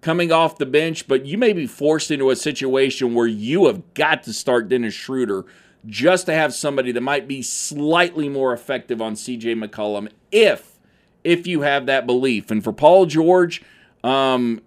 coming 0.01 0.33
off 0.33 0.59
the 0.59 0.67
bench, 0.67 1.09
but 1.09 1.25
you 1.25 1.39
may 1.39 1.53
be 1.53 1.67
forced 1.67 2.11
into 2.11 2.31
a 2.31 2.37
situation 2.37 3.15
where 3.15 3.27
you 3.27 3.67
have 3.67 3.95
got 3.95 4.23
to 4.25 4.33
start 4.33 4.69
Dennis 4.69 4.95
Schroeder 4.95 5.45
just 5.87 6.27
to 6.27 6.35
have 6.35 6.55
somebody 6.55 6.93
that 6.93 7.01
might 7.01 7.27
be 7.27 7.43
slightly 7.43 8.29
more 8.29 8.53
effective 8.53 9.01
on 9.01 9.15
CJ 9.15 9.65
McCollum 9.65 10.09
if 10.31 10.79
if 11.25 11.47
you 11.47 11.63
have 11.63 11.87
that 11.87 12.07
belief. 12.07 12.51
And 12.51 12.63
for 12.63 12.73
Paul 12.73 13.07
George, 13.07 13.63
um, 14.03 14.61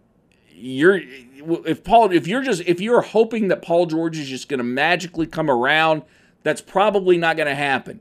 you're 0.49 1.01
if 1.65 1.83
Paul 1.83 2.11
if 2.11 2.27
you're 2.27 2.43
just 2.43 2.61
if 2.65 2.81
you're 2.81 3.01
hoping 3.01 3.49
that 3.49 3.61
Paul 3.61 3.85
George 3.85 4.17
is 4.17 4.27
just 4.27 4.49
going 4.49 4.57
to 4.59 4.63
magically 4.63 5.27
come 5.27 5.49
around, 5.49 6.03
that's 6.43 6.61
probably 6.61 7.17
not 7.17 7.37
going 7.37 7.47
to 7.47 7.55
happen. 7.55 7.99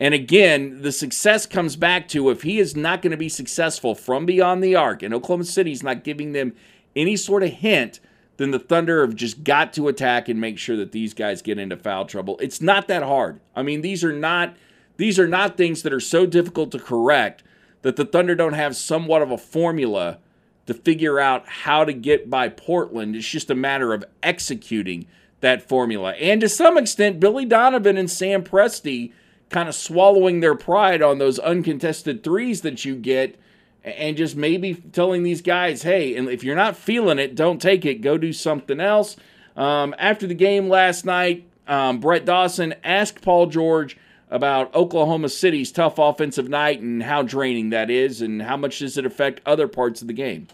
And 0.00 0.14
again, 0.14 0.82
the 0.82 0.92
success 0.92 1.44
comes 1.44 1.74
back 1.74 2.06
to 2.08 2.30
if 2.30 2.42
he 2.42 2.58
is 2.58 2.76
not 2.76 3.02
going 3.02 3.10
to 3.10 3.16
be 3.16 3.28
successful 3.28 3.94
from 3.94 4.26
beyond 4.26 4.62
the 4.62 4.76
arc, 4.76 5.02
and 5.02 5.12
Oklahoma 5.12 5.44
City's 5.44 5.82
not 5.82 6.04
giving 6.04 6.32
them 6.32 6.54
any 6.94 7.16
sort 7.16 7.42
of 7.42 7.50
hint, 7.50 8.00
then 8.36 8.52
the 8.52 8.60
Thunder 8.60 9.00
have 9.00 9.16
just 9.16 9.42
got 9.42 9.72
to 9.72 9.88
attack 9.88 10.28
and 10.28 10.40
make 10.40 10.58
sure 10.58 10.76
that 10.76 10.92
these 10.92 11.14
guys 11.14 11.42
get 11.42 11.58
into 11.58 11.76
foul 11.76 12.06
trouble. 12.06 12.38
It's 12.38 12.60
not 12.60 12.86
that 12.88 13.02
hard. 13.02 13.40
I 13.56 13.62
mean, 13.62 13.82
these 13.82 14.04
are 14.04 14.12
not 14.12 14.56
these 14.96 15.18
are 15.18 15.28
not 15.28 15.56
things 15.56 15.82
that 15.82 15.92
are 15.92 16.00
so 16.00 16.26
difficult 16.26 16.72
to 16.72 16.78
correct 16.78 17.44
that 17.82 17.96
the 17.96 18.04
Thunder 18.04 18.34
don't 18.34 18.54
have 18.54 18.76
somewhat 18.76 19.22
of 19.22 19.30
a 19.30 19.38
formula 19.38 20.18
to 20.66 20.74
figure 20.74 21.20
out 21.20 21.48
how 21.48 21.84
to 21.84 21.92
get 21.92 22.28
by 22.28 22.48
Portland. 22.48 23.14
It's 23.16 23.28
just 23.28 23.50
a 23.50 23.54
matter 23.54 23.92
of 23.94 24.04
executing 24.22 25.06
that 25.40 25.66
formula. 25.66 26.12
And 26.14 26.40
to 26.40 26.48
some 26.48 26.76
extent, 26.76 27.20
Billy 27.20 27.44
Donovan 27.44 27.96
and 27.96 28.10
Sam 28.10 28.42
Presti 28.42 29.12
kind 29.50 29.68
of 29.68 29.74
swallowing 29.74 30.40
their 30.40 30.54
pride 30.54 31.02
on 31.02 31.18
those 31.18 31.38
uncontested 31.38 32.22
threes 32.22 32.60
that 32.62 32.84
you 32.84 32.94
get 32.94 33.38
and 33.82 34.16
just 34.16 34.36
maybe 34.36 34.74
telling 34.74 35.22
these 35.22 35.40
guys, 35.40 35.82
hey, 35.82 36.16
and 36.16 36.28
if 36.28 36.44
you're 36.44 36.56
not 36.56 36.76
feeling 36.76 37.18
it, 37.18 37.34
don't 37.34 37.62
take 37.62 37.84
it. 37.84 38.02
Go 38.02 38.18
do 38.18 38.32
something 38.32 38.80
else. 38.80 39.16
Um, 39.56 39.94
after 39.98 40.26
the 40.26 40.34
game 40.34 40.68
last 40.68 41.04
night, 41.04 41.48
um, 41.66 42.00
Brett 42.00 42.24
Dawson 42.24 42.74
asked 42.84 43.22
Paul 43.22 43.46
George 43.46 43.96
about 44.30 44.74
Oklahoma 44.74 45.28
City's 45.28 45.72
tough 45.72 45.98
offensive 45.98 46.48
night 46.48 46.80
and 46.80 47.02
how 47.02 47.22
draining 47.22 47.70
that 47.70 47.90
is, 47.90 48.20
and 48.20 48.42
how 48.42 48.56
much 48.56 48.80
does 48.80 48.98
it 48.98 49.06
affect 49.06 49.40
other 49.46 49.66
parts 49.68 50.02
of 50.02 50.06
the 50.06 50.12
game. 50.12 50.48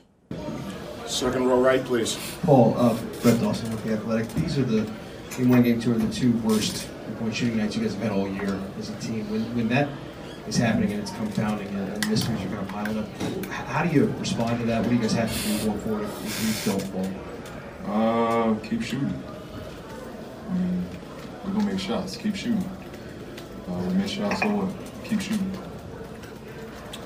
Second 1.07 1.47
row 1.47 1.61
right, 1.61 1.85
please. 1.85 2.19
Paul, 2.43 2.75
uh, 2.79 2.97
Brett 3.23 3.41
Dawson 3.41 3.71
with 3.71 3.83
the 3.85 3.95
Athletic. 3.95 4.29
These 4.35 4.59
are 4.59 4.65
the, 4.65 4.91
in 5.39 5.49
one 5.49 5.63
game 5.63 5.81
two, 5.81 5.93
are 5.93 5.99
the 5.99 6.13
two 6.13 6.33
worst 6.39 6.89
point 7.19 7.35
shooting 7.35 7.57
nights 7.57 7.77
you 7.77 7.83
guys 7.83 7.95
have 7.95 8.03
had 8.03 8.13
all 8.13 8.29
year 8.29 8.61
as 8.79 8.91
a 8.91 8.97
team. 8.97 9.29
When, 9.31 9.43
when 9.57 9.69
that 9.69 9.89
is 10.47 10.57
happening 10.57 10.93
and 10.93 11.01
it's 11.01 11.13
compounding 11.13 11.69
and 11.69 12.09
mysteries 12.09 12.41
are 12.43 12.49
kind 12.49 12.59
of 12.59 12.69
piling 12.69 12.99
up, 12.99 13.47
how 13.47 13.85
do 13.85 13.95
you 13.95 14.07
respond 14.19 14.61
to 14.61 14.67
that? 14.67 14.81
What 14.83 14.91
do 14.91 14.97
you 14.97 15.01
guys 15.01 15.13
have 15.13 15.33
to 15.33 15.49
do 15.49 15.67
going 15.67 15.81
forward 15.81 16.03
if, 16.05 16.25
if 16.27 16.41
these 16.41 16.65
don't 16.65 16.83
fall? 16.83 17.11
Uh, 17.87 18.55
keep 18.61 18.83
shooting. 18.83 19.23
I 20.51 20.55
mean, 20.55 20.85
we're 21.45 21.53
gonna 21.53 21.67
make 21.67 21.81
shots. 21.81 22.17
Keep 22.17 22.37
shooting. 22.37 22.65
Uh, 23.69 23.73
we 23.89 23.95
miss 23.95 24.11
shots, 24.11 24.41
so 24.41 24.49
what? 24.49 25.05
Keep 25.05 25.21
shooting. 25.21 25.51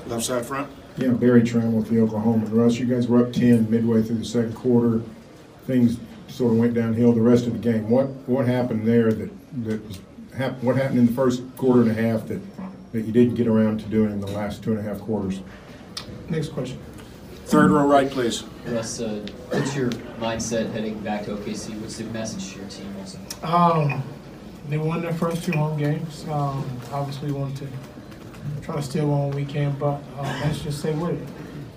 Left 0.07 0.23
side 0.23 0.45
front. 0.45 0.69
Yeah, 0.97 1.09
Berry 1.09 1.41
Tramel 1.41 1.71
with 1.73 1.89
the 1.89 2.01
Oklahoma. 2.01 2.45
And 2.45 2.53
Russ, 2.53 2.77
you 2.77 2.85
guys 2.85 3.07
were 3.07 3.25
up 3.25 3.31
10 3.31 3.69
midway 3.69 4.01
through 4.01 4.17
the 4.17 4.25
second 4.25 4.53
quarter. 4.53 5.01
Things 5.65 5.97
sort 6.27 6.51
of 6.53 6.59
went 6.59 6.73
downhill 6.73 7.13
the 7.13 7.21
rest 7.21 7.47
of 7.47 7.53
the 7.53 7.59
game. 7.59 7.89
What 7.89 8.07
what 8.27 8.47
happened 8.47 8.87
there 8.87 9.11
that 9.13 9.29
that 9.63 9.85
was 9.85 9.99
hap- 10.35 10.61
what 10.63 10.75
happened 10.75 10.99
in 10.99 11.05
the 11.05 11.11
first 11.11 11.43
quarter 11.57 11.81
and 11.81 11.91
a 11.91 11.93
half 11.93 12.27
that 12.27 12.41
that 12.91 13.01
you 13.01 13.11
didn't 13.11 13.35
get 13.35 13.47
around 13.47 13.79
to 13.79 13.85
doing 13.85 14.11
in 14.11 14.19
the 14.19 14.27
last 14.27 14.63
two 14.63 14.71
and 14.71 14.79
a 14.79 14.83
half 14.83 14.99
quarters? 14.99 15.41
Next 16.27 16.49
question. 16.49 16.79
Third 17.45 17.71
row 17.71 17.87
right, 17.87 18.09
please. 18.09 18.43
Russ, 18.65 18.99
uh, 18.99 19.25
what's 19.49 19.75
your 19.75 19.89
mindset 20.19 20.71
heading 20.71 20.99
back 20.99 21.25
to 21.25 21.35
OKC? 21.35 21.79
What's 21.81 21.97
the 21.97 22.03
message 22.05 22.53
to 22.53 22.59
your 22.59 22.67
team 22.69 22.95
also? 22.99 23.19
Um, 23.43 24.03
they 24.69 24.77
won 24.77 25.01
their 25.01 25.13
first 25.13 25.43
two 25.43 25.51
home 25.53 25.77
games. 25.77 26.25
Um, 26.29 26.63
obviously, 26.91 27.31
wanted 27.31 27.57
to 27.57 27.67
try 28.61 28.75
to 28.75 28.81
steal 28.83 29.07
one 29.07 29.29
when 29.29 29.35
we 29.35 29.45
can, 29.45 29.71
but 29.79 29.95
um, 30.17 30.41
let's 30.41 30.61
just 30.61 30.79
stay 30.79 30.93
with 30.93 31.19
it. 31.19 31.27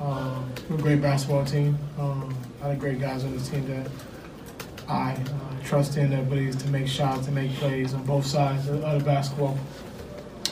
Um, 0.01 0.53
we're 0.69 0.77
a 0.77 0.83
great 0.83 1.01
basketball 1.01 1.45
team. 1.45 1.79
Um, 1.99 2.35
a 2.61 2.65
lot 2.65 2.73
of 2.73 2.79
great 2.79 3.01
guys 3.01 3.25
on 3.25 3.37
the 3.37 3.43
team 3.43 3.67
that 3.69 3.91
I 4.89 5.13
uh, 5.13 5.52
trust 5.65 5.97
in 5.97 6.11
their 6.11 6.21
abilities 6.21 6.57
to 6.57 6.69
make 6.69 6.87
shots 6.87 7.27
and 7.27 7.35
make 7.35 7.53
plays 7.55 7.95
on 7.95 8.05
both 8.05 8.27
sides 8.27 8.69
of, 8.69 8.81
the 8.81 9.05
basketball. 9.05 9.59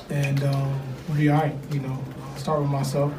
And 0.08 0.42
um, 0.44 0.80
we'll 1.08 1.18
be 1.18 1.28
all 1.28 1.40
right. 1.40 1.54
You 1.70 1.80
know, 1.80 2.02
start 2.36 2.60
with 2.60 2.70
myself. 2.70 3.12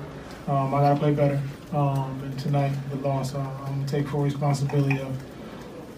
Um, 0.47 0.73
I 0.73 0.81
got 0.81 0.93
to 0.93 0.99
play 0.99 1.13
better. 1.13 1.41
Um, 1.73 2.21
and 2.23 2.37
tonight, 2.37 2.73
the 2.89 2.97
loss, 2.97 3.33
uh, 3.33 3.39
I'm 3.39 3.75
going 3.75 3.85
to 3.85 3.91
take 3.91 4.07
full 4.07 4.23
responsibility 4.23 4.99
of, 4.99 5.17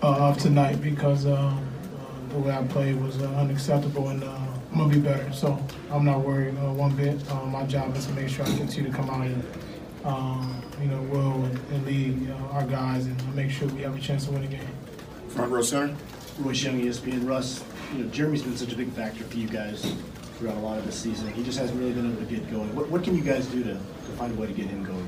uh, 0.03 0.29
of 0.29 0.37
tonight 0.37 0.81
because 0.81 1.25
um, 1.25 1.33
uh, 1.33 2.33
the 2.33 2.39
way 2.39 2.51
I 2.51 2.63
played 2.63 3.01
was 3.01 3.21
uh, 3.21 3.27
unacceptable 3.31 4.09
and 4.09 4.23
uh, 4.23 4.37
I'm 4.71 4.77
going 4.77 4.91
to 4.91 4.95
be 4.97 5.01
better. 5.01 5.31
So 5.33 5.59
I'm 5.89 6.05
not 6.05 6.19
worried 6.19 6.55
uh, 6.57 6.73
one 6.73 6.95
bit. 6.95 7.27
Um, 7.31 7.51
my 7.51 7.65
job 7.65 7.95
is 7.95 8.05
to 8.05 8.13
make 8.13 8.29
sure 8.29 8.45
I 8.45 8.55
continue 8.55 8.91
to 8.91 8.95
come 8.95 9.09
out 9.09 9.25
and, 9.25 9.43
um, 10.03 10.63
you 10.79 10.87
know, 10.87 11.01
will 11.03 11.45
and, 11.45 11.59
and 11.71 11.85
lead 11.85 12.29
our 12.51 12.65
guys 12.65 13.05
and 13.07 13.35
make 13.35 13.49
sure 13.49 13.67
we 13.69 13.81
have 13.81 13.95
a 13.95 13.99
chance 13.99 14.25
to 14.25 14.31
win 14.31 14.41
the 14.41 14.47
game. 14.47 14.82
Front 15.33 15.51
row 15.51 15.61
center. 15.61 15.95
Royce 16.39 16.63
Young, 16.63 16.79
ESPN. 16.81 17.27
Russ, 17.27 17.63
you 17.95 18.03
know, 18.03 18.09
Jerami's 18.09 18.43
been 18.43 18.57
such 18.57 18.73
a 18.73 18.75
big 18.75 18.91
factor 18.91 19.23
for 19.23 19.37
you 19.37 19.47
guys 19.47 19.93
throughout 20.37 20.57
a 20.57 20.59
lot 20.59 20.77
of 20.77 20.85
the 20.85 20.91
season. 20.91 21.31
He 21.33 21.43
just 21.43 21.59
hasn't 21.59 21.79
really 21.79 21.93
been 21.93 22.11
able 22.11 22.23
to 22.25 22.25
get 22.31 22.49
going. 22.51 22.73
What, 22.75 22.89
what 22.89 23.03
can 23.03 23.15
you 23.15 23.23
guys 23.23 23.45
do 23.47 23.63
to, 23.63 23.73
to 23.73 24.11
find 24.17 24.35
a 24.35 24.39
way 24.39 24.47
to 24.47 24.53
get 24.53 24.67
him 24.67 24.83
going? 24.83 25.07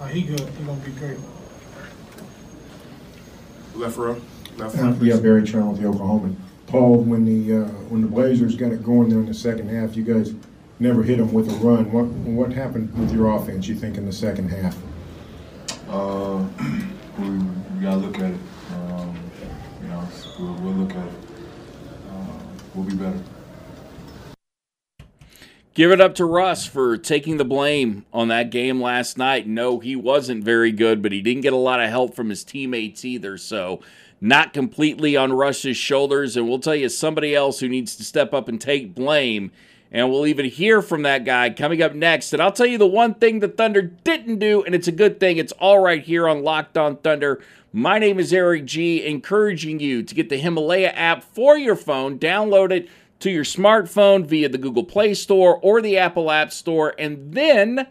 Uh, 0.00 0.06
he 0.06 0.22
good. 0.22 0.40
He 0.40 0.64
gonna 0.64 0.80
be 0.80 0.90
great. 0.92 1.18
Left 3.74 3.96
row. 3.96 4.20
Left 4.56 4.74
Uh, 4.74 4.78
front, 4.78 5.02
yeah, 5.02 5.14
please. 5.14 5.20
Berry 5.20 5.42
Tramel 5.42 5.72
with 5.72 5.80
the 5.80 5.88
Oklahoma. 5.88 6.34
Paul, 6.66 6.98
when 6.98 7.24
the 7.24 7.62
uh, 7.64 7.68
when 7.88 8.02
the 8.02 8.08
Blazers 8.08 8.56
got 8.56 8.72
it 8.72 8.84
going 8.84 9.08
there 9.08 9.18
in 9.20 9.26
the 9.26 9.34
second 9.34 9.68
half, 9.70 9.96
you 9.96 10.02
guys 10.04 10.34
never 10.78 11.02
hit 11.02 11.18
them 11.18 11.32
with 11.32 11.48
a 11.50 11.54
run. 11.64 11.90
What 11.90 12.04
what 12.06 12.52
happened 12.52 12.92
with 12.98 13.12
your 13.12 13.34
offense? 13.34 13.66
You 13.66 13.74
think 13.74 13.96
in 13.96 14.06
the 14.06 14.12
second 14.12 14.50
half? 14.50 14.76
Uh, 15.88 16.44
we, 17.18 17.28
we 17.30 17.82
gotta 17.82 17.96
look 17.96 18.18
at 18.18 18.32
it. 18.32 18.38
Look 20.78 20.94
at 20.94 21.06
it. 21.06 21.12
Uh, 22.10 22.24
we'll 22.74 22.84
be 22.84 22.94
better. 22.94 23.20
Give 25.74 25.92
it 25.92 26.00
up 26.00 26.16
to 26.16 26.24
Russ 26.24 26.66
for 26.66 26.96
taking 26.96 27.36
the 27.36 27.44
blame 27.44 28.04
on 28.12 28.28
that 28.28 28.50
game 28.50 28.80
last 28.80 29.16
night. 29.16 29.46
No, 29.46 29.78
he 29.78 29.94
wasn't 29.94 30.42
very 30.42 30.72
good, 30.72 31.02
but 31.02 31.12
he 31.12 31.22
didn't 31.22 31.42
get 31.42 31.52
a 31.52 31.56
lot 31.56 31.80
of 31.80 31.88
help 31.88 32.14
from 32.14 32.30
his 32.30 32.42
teammates 32.42 33.04
either. 33.04 33.38
So, 33.38 33.80
not 34.20 34.52
completely 34.52 35.16
on 35.16 35.32
Russ's 35.32 35.76
shoulders. 35.76 36.36
And 36.36 36.48
we'll 36.48 36.58
tell 36.58 36.74
you 36.74 36.88
somebody 36.88 37.32
else 37.34 37.60
who 37.60 37.68
needs 37.68 37.94
to 37.94 38.02
step 38.02 38.34
up 38.34 38.48
and 38.48 38.60
take 38.60 38.94
blame. 38.94 39.52
And 39.90 40.10
we'll 40.10 40.26
even 40.26 40.44
hear 40.46 40.82
from 40.82 41.02
that 41.02 41.24
guy 41.24 41.50
coming 41.50 41.82
up 41.82 41.94
next. 41.94 42.32
And 42.32 42.42
I'll 42.42 42.52
tell 42.52 42.66
you 42.66 42.78
the 42.78 42.86
one 42.86 43.14
thing 43.14 43.40
the 43.40 43.48
Thunder 43.48 43.82
didn't 43.82 44.38
do, 44.38 44.62
and 44.62 44.74
it's 44.74 44.88
a 44.88 44.92
good 44.92 45.18
thing. 45.18 45.38
It's 45.38 45.52
all 45.52 45.78
right 45.78 46.02
here 46.02 46.28
on 46.28 46.42
Locked 46.42 46.76
On 46.76 46.96
Thunder. 46.96 47.42
My 47.72 47.98
name 47.98 48.18
is 48.18 48.32
Eric 48.32 48.64
G, 48.64 49.06
encouraging 49.06 49.80
you 49.80 50.02
to 50.02 50.14
get 50.14 50.28
the 50.28 50.38
Himalaya 50.38 50.88
app 50.90 51.22
for 51.22 51.56
your 51.56 51.76
phone, 51.76 52.18
download 52.18 52.70
it 52.70 52.88
to 53.20 53.30
your 53.30 53.44
smartphone 53.44 54.24
via 54.24 54.48
the 54.48 54.58
Google 54.58 54.84
Play 54.84 55.14
Store 55.14 55.58
or 55.62 55.82
the 55.82 55.98
Apple 55.98 56.30
App 56.30 56.52
Store. 56.52 56.94
And 56.98 57.32
then 57.32 57.86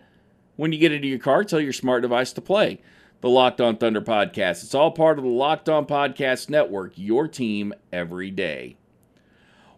when 0.56 0.72
you 0.72 0.80
get 0.80 0.92
into 0.92 1.08
your 1.08 1.20
car, 1.20 1.44
tell 1.44 1.60
your 1.60 1.74
smart 1.74 2.02
device 2.02 2.34
to 2.34 2.42
play 2.42 2.80
the 3.22 3.30
Locked 3.30 3.62
On 3.62 3.78
Thunder 3.78 4.02
podcast. 4.02 4.64
It's 4.64 4.76
all 4.76 4.92
part 4.92 5.18
of 5.18 5.24
the 5.24 5.30
Locked 5.30 5.70
On 5.70 5.86
Podcast 5.86 6.50
Network, 6.50 6.94
your 6.96 7.28
team 7.28 7.74
every 7.92 8.32
day. 8.32 8.77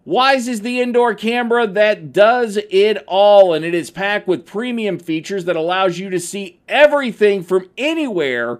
Wyze 0.09 0.47
is 0.47 0.61
the 0.61 0.81
indoor 0.81 1.13
camera 1.13 1.67
that 1.67 2.11
does 2.11 2.57
it 2.71 2.97
all, 3.05 3.53
and 3.53 3.63
it 3.63 3.75
is 3.75 3.91
packed 3.91 4.27
with 4.27 4.43
premium 4.43 4.97
features 4.97 5.45
that 5.45 5.55
allows 5.55 5.99
you 5.99 6.09
to 6.09 6.19
see 6.19 6.59
everything 6.67 7.43
from 7.43 7.69
anywhere 7.77 8.59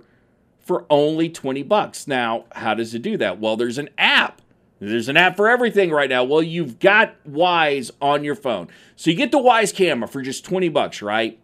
for 0.60 0.86
only 0.92 1.28
20 1.28 1.64
bucks. 1.64 2.08
Now, 2.08 2.46
how 2.52 2.76
does 2.76 2.94
it 2.94 3.02
do 3.02 3.18
that? 3.18 3.40
Well, 3.40 3.58
there's 3.58 3.80
an 3.80 3.90
app. 3.98 4.44
There's 4.80 5.10
an 5.10 5.18
app 5.18 5.36
for 5.36 5.50
everything 5.50 5.90
right 5.90 6.08
now. 6.08 6.24
Well, 6.24 6.44
you've 6.44 6.78
got 6.78 7.16
Wyze 7.28 7.90
on 8.00 8.24
your 8.24 8.36
phone. 8.36 8.68
So 8.96 9.10
you 9.10 9.18
get 9.18 9.32
the 9.32 9.40
Wyze 9.40 9.74
camera 9.74 10.08
for 10.08 10.22
just 10.22 10.46
20 10.46 10.70
bucks, 10.70 11.02
right? 11.02 11.40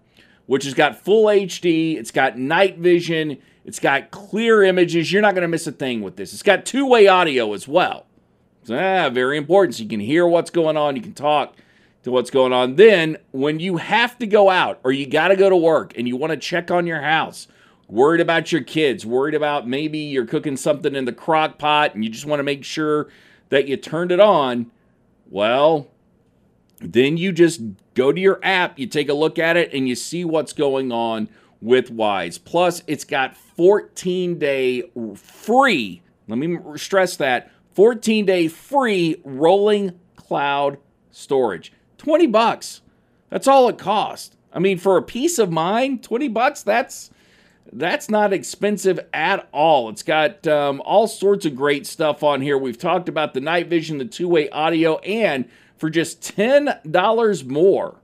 Which 0.45 0.65
has 0.65 0.75
got 0.75 0.99
full 0.99 1.25
HD, 1.25 1.97
it's 1.97 2.11
got 2.11 2.37
night 2.37 2.77
vision, 2.77 3.39
it's 3.65 3.79
got 3.79 4.11
clear 4.11 4.61
images. 4.61 5.11
You're 5.11 5.23
not 5.23 5.33
going 5.33 5.41
to 5.41 5.47
miss 5.47 5.65
a 5.65 5.71
thing 5.71 6.03
with 6.03 6.15
this. 6.15 6.31
It's 6.31 6.43
got 6.43 6.63
two-way 6.63 7.07
audio 7.07 7.53
as 7.53 7.67
well. 7.67 8.05
Ah, 8.69 9.09
very 9.09 9.37
important. 9.37 9.75
So 9.75 9.83
you 9.83 9.89
can 9.89 9.99
hear 9.99 10.25
what's 10.27 10.49
going 10.49 10.77
on, 10.77 10.95
you 10.95 11.01
can 11.01 11.13
talk 11.13 11.55
to 12.03 12.11
what's 12.11 12.29
going 12.29 12.53
on. 12.53 12.75
Then, 12.75 13.17
when 13.31 13.59
you 13.59 13.77
have 13.77 14.17
to 14.19 14.27
go 14.27 14.49
out 14.49 14.79
or 14.83 14.91
you 14.91 15.05
got 15.07 15.29
to 15.29 15.35
go 15.35 15.49
to 15.49 15.55
work 15.55 15.97
and 15.97 16.07
you 16.07 16.15
want 16.15 16.31
to 16.31 16.37
check 16.37 16.69
on 16.69 16.85
your 16.85 17.01
house, 17.01 17.47
worried 17.87 18.21
about 18.21 18.51
your 18.51 18.61
kids, 18.61 19.05
worried 19.05 19.35
about 19.35 19.67
maybe 19.67 19.97
you're 19.97 20.25
cooking 20.25 20.57
something 20.57 20.95
in 20.95 21.05
the 21.05 21.13
crock 21.13 21.57
pot 21.57 21.95
and 21.95 22.03
you 22.03 22.09
just 22.09 22.25
want 22.25 22.39
to 22.39 22.43
make 22.43 22.63
sure 22.63 23.09
that 23.49 23.67
you 23.67 23.77
turned 23.77 24.11
it 24.11 24.19
on, 24.19 24.71
well, 25.29 25.87
then 26.79 27.17
you 27.17 27.31
just 27.31 27.61
go 27.93 28.11
to 28.11 28.19
your 28.19 28.39
app, 28.43 28.77
you 28.77 28.87
take 28.87 29.09
a 29.09 29.13
look 29.13 29.39
at 29.39 29.57
it, 29.57 29.73
and 29.73 29.87
you 29.87 29.95
see 29.95 30.25
what's 30.25 30.53
going 30.53 30.91
on 30.91 31.29
with 31.61 31.91
Wyze. 31.91 32.43
Plus, 32.43 32.83
it's 32.85 33.03
got 33.03 33.35
14 33.35 34.37
day 34.37 34.83
free, 35.15 36.01
let 36.27 36.37
me 36.37 36.57
stress 36.75 37.17
that 37.17 37.51
14 37.75 38.25
day 38.25 38.47
free 38.47 39.21
rolling 39.23 39.99
cloud 40.15 40.77
storage. 41.11 41.71
20 41.97 42.27
bucks. 42.27 42.81
That's 43.29 43.47
all 43.47 43.67
it 43.69 43.77
costs. 43.77 44.35
I 44.53 44.59
mean, 44.59 44.77
for 44.77 44.97
a 44.97 45.01
peace 45.01 45.37
of 45.37 45.51
mind, 45.51 46.01
20 46.01 46.29
bucks, 46.29 46.63
that's 46.63 47.11
that's 47.73 48.09
not 48.09 48.31
expensive 48.31 48.99
at 49.13 49.49
all. 49.51 49.89
It's 49.89 50.03
got 50.03 50.47
um, 50.47 50.81
all 50.85 51.07
sorts 51.07 51.45
of 51.45 51.55
great 51.55 51.85
stuff 51.85 52.23
on 52.23 52.41
here. 52.41 52.57
We've 52.57 52.77
talked 52.77 53.09
about 53.09 53.33
the 53.33 53.41
night 53.41 53.67
vision, 53.67 53.97
the 53.97 54.05
two 54.05 54.29
way 54.29 54.49
audio, 54.49 54.97
and 54.99 55.49
for 55.77 55.89
just 55.89 56.21
$10 56.21 57.45
more. 57.45 57.95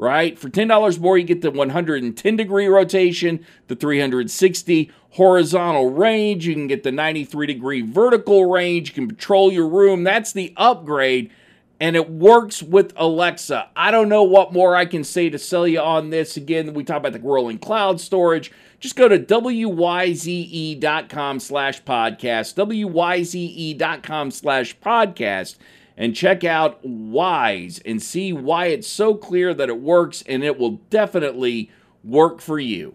Right? 0.00 0.38
For 0.38 0.48
$10 0.48 1.00
more, 1.00 1.18
you 1.18 1.24
get 1.24 1.42
the 1.42 1.50
110 1.50 2.36
degree 2.36 2.68
rotation, 2.68 3.44
the 3.66 3.74
360 3.74 4.92
horizontal 5.10 5.90
range. 5.90 6.46
You 6.46 6.54
can 6.54 6.68
get 6.68 6.84
the 6.84 6.92
93 6.92 7.48
degree 7.48 7.82
vertical 7.82 8.46
range. 8.46 8.90
You 8.90 8.94
can 8.94 9.08
patrol 9.08 9.52
your 9.52 9.66
room. 9.66 10.04
That's 10.04 10.32
the 10.32 10.54
upgrade. 10.56 11.32
And 11.80 11.96
it 11.96 12.08
works 12.10 12.62
with 12.62 12.92
Alexa. 12.96 13.70
I 13.74 13.90
don't 13.90 14.08
know 14.08 14.22
what 14.22 14.52
more 14.52 14.76
I 14.76 14.84
can 14.84 15.02
say 15.02 15.30
to 15.30 15.38
sell 15.38 15.66
you 15.66 15.80
on 15.80 16.10
this. 16.10 16.36
Again, 16.36 16.74
we 16.74 16.84
talk 16.84 16.98
about 16.98 17.12
the 17.12 17.18
rolling 17.20 17.58
cloud 17.58 18.00
storage. 18.00 18.52
Just 18.78 18.94
go 18.94 19.08
to 19.08 19.18
wyze.com 19.18 19.80
slash 21.40 21.82
podcast, 21.82 22.54
wyze.com 22.54 24.30
slash 24.30 24.78
podcast 24.78 25.56
and 25.98 26.14
check 26.14 26.44
out 26.44 26.80
Wyze 26.84 27.82
and 27.84 28.00
see 28.00 28.32
why 28.32 28.66
it's 28.66 28.86
so 28.86 29.14
clear 29.14 29.52
that 29.52 29.68
it 29.68 29.80
works 29.80 30.22
and 30.26 30.44
it 30.44 30.56
will 30.56 30.80
definitely 30.90 31.70
work 32.04 32.40
for 32.40 32.60
you. 32.60 32.94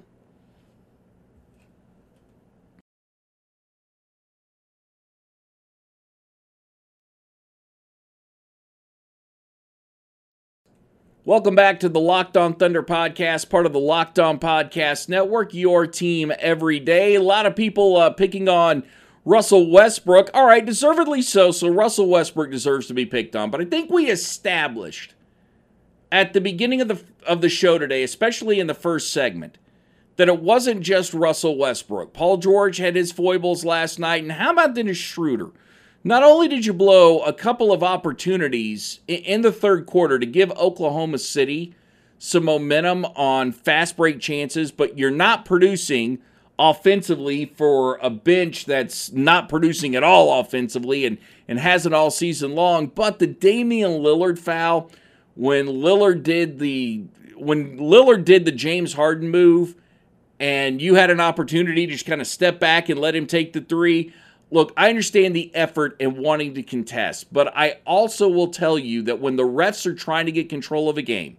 Welcome 11.25 11.55
back 11.55 11.79
to 11.81 11.89
the 11.89 12.01
Locked 12.01 12.36
On 12.36 12.53
Thunder 12.53 12.83
podcast, 12.83 13.50
part 13.50 13.65
of 13.65 13.72
the 13.72 13.79
Locked 13.79 14.19
On 14.19 14.39
Podcast 14.39 15.07
Network, 15.07 15.53
your 15.53 15.88
team 15.88 16.33
every 16.39 16.79
day. 16.79 17.15
A 17.15 17.22
lot 17.22 17.45
of 17.45 17.55
people 17.55 17.95
uh, 17.95 18.10
picking 18.10 18.50
on 18.50 18.83
Russell 19.25 19.70
Westbrook. 19.70 20.30
All 20.34 20.46
right, 20.46 20.65
deservedly 20.65 21.22
so. 21.22 21.51
So 21.51 21.68
Russell 21.68 22.08
Westbrook 22.08 22.51
deserves 22.51 22.88
to 22.88 22.94
be 22.94 23.06
picked 23.06 23.36
on. 23.36 23.50
But 23.50 23.62
I 23.62 23.65
think 23.65 23.89
we 23.89 24.10
established 24.10 25.13
at 26.12 26.34
the 26.34 26.42
beginning 26.42 26.82
of 26.82 26.88
the 26.88 27.03
of 27.25 27.42
the 27.42 27.50
show 27.50 27.77
today, 27.77 28.03
especially 28.03 28.60
in 28.60 28.68
the 28.68 28.74
first 28.74 29.12
segment, 29.13 29.58
that 30.18 30.27
it 30.27 30.42
wasn't 30.42 30.82
just 30.82 31.13
Russell 31.13 31.58
Westbrook. 31.58 32.13
Paul 32.13 32.38
George 32.38 32.77
had 32.77 32.96
his 32.96 33.12
foibles 33.12 33.63
last 33.63 33.98
night, 33.98 34.24
and 34.24 34.34
how 34.34 34.51
about 34.51 34.75
Dennis 34.75 34.98
Schroeder? 34.98 35.51
Not 36.03 36.22
only 36.22 36.50
did 36.50 36.65
you 36.65 36.74
blow 36.74 37.22
a 37.22 37.32
couple 37.32 37.72
of 37.72 37.82
opportunities 37.82 39.00
in 39.08 39.42
the 39.42 39.53
third 39.53 39.86
quarter 39.86 40.20
to 40.20 40.25
give 40.25 40.51
Oklahoma 40.51 41.18
City 41.18 41.74
some 42.20 42.44
momentum 42.44 43.06
on 43.15 43.53
fast 43.53 43.96
break 43.96 44.20
chances, 44.20 44.72
but 44.72 44.98
you're 44.98 45.12
not 45.12 45.46
producing 45.46 46.20
offensively 46.60 47.45
for 47.45 47.98
a 47.98 48.10
bench 48.10 48.65
that's 48.65 49.12
not 49.12 49.50
producing 49.50 49.95
at 49.95 50.03
all 50.03 50.39
offensively 50.39 51.05
and, 51.05 51.17
and 51.48 51.60
hasn't 51.60 51.95
all 51.95 52.12
season 52.12 52.53
long. 52.55 52.88
But 52.88 53.19
the 53.19 53.27
Damian 53.27 54.03
Lillard 54.03 54.38
foul, 54.38 54.91
when 55.36 55.67
Lillard 55.67 56.24
did 56.24 56.60
the 56.60 57.05
when 57.36 57.77
Lillard 57.77 58.24
did 58.24 58.45
the 58.45 58.51
James 58.51 58.93
Harden 58.93 59.29
move, 59.29 59.75
and 60.39 60.81
you 60.81 60.95
had 60.95 61.10
an 61.10 61.19
opportunity 61.19 61.86
to 61.86 61.91
just 61.93 62.05
kind 62.05 62.22
of 62.22 62.27
step 62.27 62.60
back 62.60 62.89
and 62.89 63.00
let 63.00 63.15
him 63.15 63.25
take 63.25 63.53
the 63.53 63.62
three. 63.62 64.13
Look, 64.51 64.72
I 64.77 64.89
understand 64.89 65.36
the 65.36 65.53
effort 65.55 65.95
and 66.00 66.17
wanting 66.17 66.53
to 66.53 66.63
contest, 66.63 67.33
but 67.33 67.51
I 67.57 67.79
also 67.88 68.29
will 68.29 68.50
tell 68.50 68.77
you 68.77 69.01
that 69.03 69.19
when 69.19 69.36
the 69.36 69.43
refs 69.43 69.88
are 69.88 69.95
trying 69.95 70.27
to 70.27 70.31
get 70.31 70.48
control 70.48 70.89
of 70.89 70.98
a 70.98 71.01
game, 71.01 71.38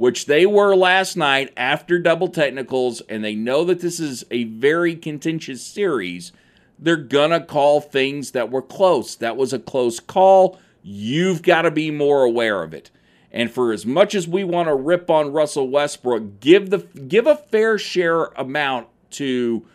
which 0.00 0.24
they 0.24 0.46
were 0.46 0.74
last 0.74 1.14
night 1.14 1.52
after 1.58 1.98
double 1.98 2.28
technicals, 2.28 3.02
and 3.02 3.22
they 3.22 3.34
know 3.34 3.64
that 3.64 3.82
this 3.82 4.00
is 4.00 4.24
a 4.30 4.44
very 4.44 4.96
contentious 4.96 5.62
series, 5.62 6.32
they're 6.78 6.96
going 6.96 7.28
to 7.28 7.38
call 7.38 7.82
things 7.82 8.30
that 8.30 8.50
were 8.50 8.62
close. 8.62 9.14
That 9.14 9.36
was 9.36 9.52
a 9.52 9.58
close 9.58 10.00
call. 10.00 10.58
You've 10.82 11.42
got 11.42 11.62
to 11.62 11.70
be 11.70 11.90
more 11.90 12.24
aware 12.24 12.62
of 12.62 12.72
it. 12.72 12.90
And 13.30 13.50
for 13.50 13.74
as 13.74 13.84
much 13.84 14.14
as 14.14 14.26
we 14.26 14.42
want 14.42 14.68
to 14.68 14.74
rip 14.74 15.10
on 15.10 15.34
Russell 15.34 15.68
Westbrook, 15.68 16.40
give 16.40 16.70
the 16.70 16.78
give 16.78 17.26
a 17.26 17.36
fair 17.36 17.76
share 17.76 18.24
amount 18.38 18.86
to 19.10 19.66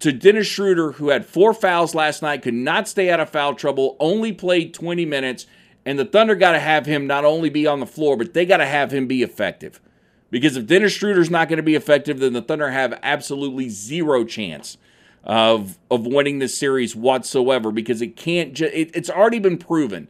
to 0.00 0.12
Dennis 0.12 0.46
Schroeder, 0.46 0.92
who 0.92 1.08
had 1.08 1.24
four 1.24 1.54
fouls 1.54 1.94
last 1.94 2.20
night, 2.20 2.42
could 2.42 2.52
not 2.52 2.86
stay 2.86 3.08
out 3.08 3.20
of 3.20 3.30
foul 3.30 3.54
trouble, 3.54 3.96
only 3.98 4.32
played 4.32 4.74
20 4.74 5.06
minutes, 5.06 5.46
and 5.88 5.98
the 5.98 6.04
Thunder 6.04 6.34
got 6.34 6.52
to 6.52 6.60
have 6.60 6.84
him 6.84 7.06
not 7.06 7.24
only 7.24 7.48
be 7.48 7.66
on 7.66 7.80
the 7.80 7.86
floor, 7.86 8.14
but 8.14 8.34
they 8.34 8.44
got 8.44 8.58
to 8.58 8.66
have 8.66 8.92
him 8.92 9.06
be 9.06 9.22
effective. 9.22 9.80
Because 10.30 10.54
if 10.54 10.66
Dennis 10.66 10.92
Schroeder's 10.92 11.30
not 11.30 11.48
going 11.48 11.56
to 11.56 11.62
be 11.62 11.74
effective, 11.74 12.20
then 12.20 12.34
the 12.34 12.42
Thunder 12.42 12.68
have 12.68 13.00
absolutely 13.02 13.70
zero 13.70 14.22
chance 14.26 14.76
of 15.24 15.78
of 15.90 16.06
winning 16.06 16.40
this 16.40 16.58
series 16.58 16.94
whatsoever. 16.94 17.72
Because 17.72 18.02
it 18.02 18.16
can't. 18.16 18.52
Ju- 18.52 18.70
it, 18.70 18.94
it's 18.94 19.08
already 19.08 19.38
been 19.38 19.56
proven. 19.56 20.08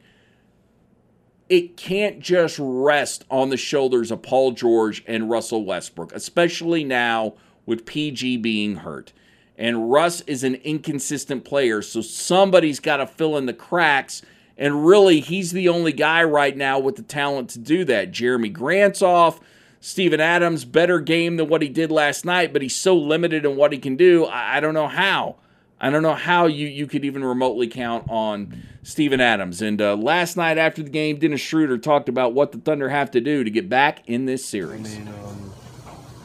It 1.49 1.77
can't 1.77 2.19
just 2.19 2.59
rest 2.61 3.25
on 3.31 3.51
the 3.51 3.57
shoulders 3.57 4.11
of 4.11 4.21
Paul 4.21 4.51
George 4.51 5.05
and 5.07 5.31
Russell 5.31 5.65
Westbrook, 5.65 6.13
especially 6.13 6.83
now 6.83 7.35
with 7.67 7.87
PG 7.87 8.39
being 8.39 8.79
hurt. 8.79 9.13
And 9.57 9.93
Russ 9.93 10.23
is 10.23 10.43
an 10.43 10.57
inconsistent 10.57 11.45
player, 11.45 11.83
so 11.83 12.01
somebody's 12.01 12.81
got 12.81 12.97
to 12.97 13.07
fill 13.07 13.37
in 13.37 13.47
the 13.47 13.55
cracks 13.55 14.23
and 14.59 14.85
really, 14.85 15.21
he's 15.21 15.53
the 15.53 15.69
only 15.69 15.93
guy 15.93 16.25
right 16.25 16.57
now 16.57 16.79
with 16.79 16.97
the 16.97 17.03
talent 17.03 17.51
to 17.51 17.59
do 17.59 17.85
that. 17.87 18.11
Jerami 18.11 18.53
Grant's 18.53 19.01
off. 19.01 19.41
Steven 19.81 20.19
Adams, 20.21 20.65
better 20.65 20.99
game 20.99 21.37
than 21.37 21.49
what 21.49 21.63
he 21.63 21.69
did 21.69 21.93
last 21.93 22.25
night, 22.25 22.53
but 22.53 22.63
he's 22.63 22.75
so 22.75 22.97
limited 22.97 23.45
in 23.45 23.55
what 23.55 23.73
he 23.73 23.79
can 23.79 23.95
do. 23.95 24.25
I, 24.25 24.57
I 24.57 24.61
don't 24.61 24.75
know 24.75 24.89
how. 24.89 25.37
I 25.81 25.91
don't 25.91 26.03
know 26.03 26.15
how 26.15 26.47
you, 26.47 26.67
you 26.67 26.89
could 26.89 27.05
even 27.05 27.25
remotely 27.25 27.69
count 27.69 28.05
on 28.11 28.65
Steven 28.83 29.21
Adams. 29.21 29.63
And 29.63 29.81
uh, 29.81 29.95
last 29.95 30.37
night 30.37 30.59
after 30.59 30.83
the 30.83 30.91
game, 30.91 31.21
Dennis 31.21 31.41
Schroeder 31.41 31.79
talked 31.79 32.09
about 32.09 32.35
what 32.35 32.51
the 32.51 32.59
Thunder 32.59 32.89
have 32.89 33.13
to 33.13 33.21
do 33.21 33.45
to 33.45 33.51
get 33.51 33.69
back 33.69 34.03
in 34.09 34.27
this 34.27 34.45
series. 34.45 34.97
I 34.97 34.99
mean, 34.99 35.09
um, 35.09 35.53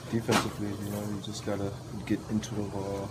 defensively, 0.09 0.69
you 0.83 0.91
know, 0.91 1.01
you 1.01 1.21
just 1.23 1.45
got 1.45 1.59
to 1.59 1.71
get 2.07 2.19
into 2.31 2.55
the 2.55 2.63
ball. 2.63 3.09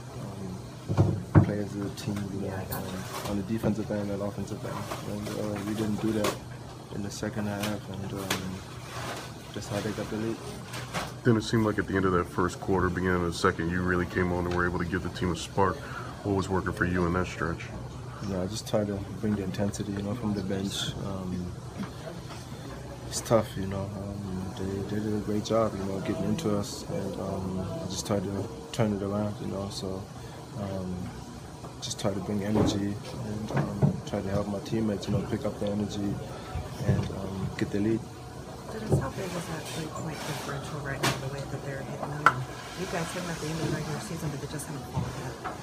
Um, 0.98 1.21
play 1.52 1.62
as 1.62 1.74
a 1.76 1.88
team, 1.96 2.16
you 2.34 2.48
know, 2.48 2.54
um, 2.72 3.30
on 3.30 3.36
the 3.36 3.42
defensive 3.44 3.90
end 3.90 4.10
and 4.10 4.22
offensive 4.22 4.64
end. 4.64 5.18
And 5.18 5.28
uh, 5.28 5.60
we 5.66 5.74
didn't 5.74 6.00
do 6.00 6.12
that 6.12 6.34
in 6.94 7.02
the 7.02 7.10
second 7.10 7.46
half, 7.46 7.90
and 7.90 8.12
um, 8.12 8.54
that's 9.54 9.68
how 9.68 9.80
they 9.80 9.90
got 9.92 10.08
the 10.10 10.16
lead. 10.16 10.36
Then 11.24 11.36
it 11.36 11.42
seemed 11.42 11.64
like 11.64 11.78
at 11.78 11.86
the 11.86 11.96
end 11.96 12.04
of 12.04 12.12
that 12.12 12.28
first 12.28 12.60
quarter, 12.60 12.88
beginning 12.88 13.16
of 13.16 13.22
the 13.22 13.32
second, 13.32 13.70
you 13.70 13.82
really 13.82 14.06
came 14.06 14.32
on 14.32 14.46
and 14.46 14.54
were 14.54 14.66
able 14.66 14.78
to 14.78 14.84
give 14.84 15.02
the 15.02 15.10
team 15.10 15.32
a 15.32 15.36
spark. 15.36 15.76
What 16.24 16.36
was 16.36 16.48
working 16.48 16.72
for 16.72 16.84
you 16.84 17.06
in 17.06 17.12
that 17.14 17.26
stretch? 17.26 17.64
Yeah, 18.28 18.42
I 18.42 18.46
just 18.46 18.68
tried 18.68 18.86
to 18.86 18.94
bring 19.20 19.34
the 19.34 19.42
intensity, 19.42 19.92
you 19.92 20.02
know, 20.02 20.14
from 20.14 20.34
the 20.34 20.42
bench. 20.42 20.94
Um, 21.06 21.52
it's 23.08 23.20
tough, 23.20 23.48
you 23.56 23.66
know. 23.66 23.90
Um, 23.96 24.54
they, 24.58 24.96
they 24.96 25.02
did 25.02 25.14
a 25.14 25.18
great 25.18 25.44
job, 25.44 25.72
you 25.76 25.84
know, 25.84 25.98
getting 26.00 26.24
into 26.24 26.56
us, 26.56 26.84
and 26.88 27.20
um, 27.20 27.60
I 27.60 27.84
just 27.86 28.06
tried 28.06 28.22
to 28.22 28.48
turn 28.70 28.92
it 28.94 29.02
around, 29.02 29.34
you 29.40 29.48
know. 29.48 29.68
So 29.70 30.02
um, 30.60 30.94
just 31.82 32.00
try 32.00 32.12
to 32.14 32.20
bring 32.20 32.44
energy 32.44 32.94
and 33.26 33.50
um, 33.52 33.96
try 34.06 34.20
to 34.22 34.30
help 34.30 34.46
my 34.48 34.60
teammates, 34.60 35.08
you 35.08 35.14
know, 35.14 35.26
pick 35.28 35.44
up 35.44 35.58
the 35.58 35.66
energy 35.66 36.14
and 36.86 37.10
um, 37.10 37.50
get 37.58 37.70
the 37.70 37.80
lead. 37.80 38.00
Dennis, 38.72 39.00
how 39.00 39.10
big 39.10 39.26
is 39.26 39.46
that 39.50 39.62
three-point 39.74 40.16
differential 40.16 40.78
right 40.80 41.02
now, 41.02 41.12
the 41.26 41.34
way 41.34 41.40
that 41.40 41.64
they're 41.66 41.82
hitting? 41.82 42.10
You 42.80 42.86
guys 42.86 43.12
hit 43.12 43.22
them 43.22 43.30
at 43.30 43.38
the 43.38 43.46
end 43.48 43.60
of 43.60 43.70
the 43.70 43.76
regular 43.76 44.00
season, 44.00 44.30
but 44.30 44.40
they 44.40 44.46
just 44.46 44.66
haven't 44.66 44.84
fallen 44.92 45.10
yet. 45.44 45.54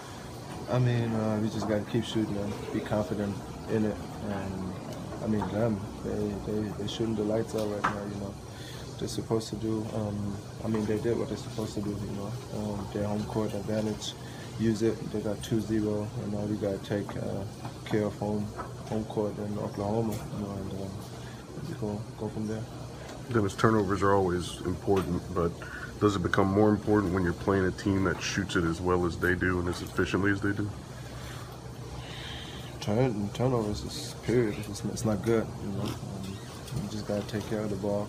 I 0.69 0.77
mean, 0.77 1.15
uh, 1.15 1.39
we 1.41 1.49
just 1.49 1.67
got 1.67 1.83
to 1.83 1.91
keep 1.91 2.03
shooting 2.03 2.37
and 2.37 2.53
be 2.73 2.81
confident 2.81 3.35
in 3.71 3.85
it. 3.85 3.95
And 4.29 4.73
I 5.23 5.27
mean, 5.27 5.47
them, 5.49 5.79
they 6.03 6.51
they 6.51 6.59
they 6.77 6.87
shooting 6.87 7.15
the 7.15 7.23
lights 7.23 7.55
out 7.55 7.67
right 7.67 7.81
now. 7.81 8.03
You 8.13 8.19
know, 8.21 8.33
they're 8.99 9.07
supposed 9.07 9.49
to 9.49 9.55
do. 9.55 9.83
Um, 9.95 10.37
I 10.63 10.67
mean, 10.67 10.85
they 10.85 10.99
did 10.99 11.17
what 11.17 11.29
they're 11.29 11.37
supposed 11.37 11.73
to 11.73 11.81
do. 11.81 11.89
You 11.89 12.11
know, 12.17 12.31
um, 12.57 12.87
their 12.93 13.05
home 13.05 13.23
court 13.23 13.53
advantage 13.55 14.13
use 14.59 14.81
it. 14.81 15.11
They 15.11 15.21
got 15.21 15.37
2-0, 15.37 16.07
and 16.23 16.33
now 16.33 16.39
we 16.39 16.55
got 16.57 16.83
to 16.83 16.89
take 16.89 17.09
uh, 17.17 17.43
care 17.85 18.05
of 18.05 18.17
home 18.19 18.45
home 18.89 19.05
court 19.05 19.37
in 19.37 19.57
Oklahoma, 19.59 20.13
you 20.13 20.45
know, 20.45 20.51
and 20.51 20.71
uh, 20.73 21.79
go 21.79 22.01
go 22.17 22.27
from 22.29 22.47
there. 22.47 22.63
Dennis, 23.31 23.55
turnovers 23.55 24.01
are 24.01 24.13
always 24.13 24.59
important, 24.61 25.21
but 25.35 25.51
does 25.99 26.15
it 26.15 26.23
become 26.23 26.47
more 26.47 26.69
important 26.69 27.13
when 27.13 27.23
you're 27.23 27.33
playing 27.33 27.65
a 27.65 27.71
team 27.71 28.03
that 28.05 28.21
shoots 28.21 28.55
it 28.55 28.63
as 28.63 28.81
well 28.81 29.05
as 29.05 29.17
they 29.17 29.35
do 29.35 29.59
and 29.59 29.69
as 29.69 29.81
efficiently 29.81 30.31
as 30.31 30.41
they 30.41 30.51
do? 30.51 30.69
Turn, 32.79 33.29
turnovers 33.33 33.83
is 33.83 34.15
period. 34.23 34.57
It's, 34.69 34.83
it's 34.85 35.05
not 35.05 35.21
good. 35.23 35.45
You 35.63 35.71
know, 35.73 35.81
um, 35.83 36.37
you 36.81 36.89
just 36.89 37.07
gotta 37.07 37.25
take 37.27 37.47
care 37.49 37.61
of 37.61 37.69
the 37.69 37.75
ball, 37.75 38.07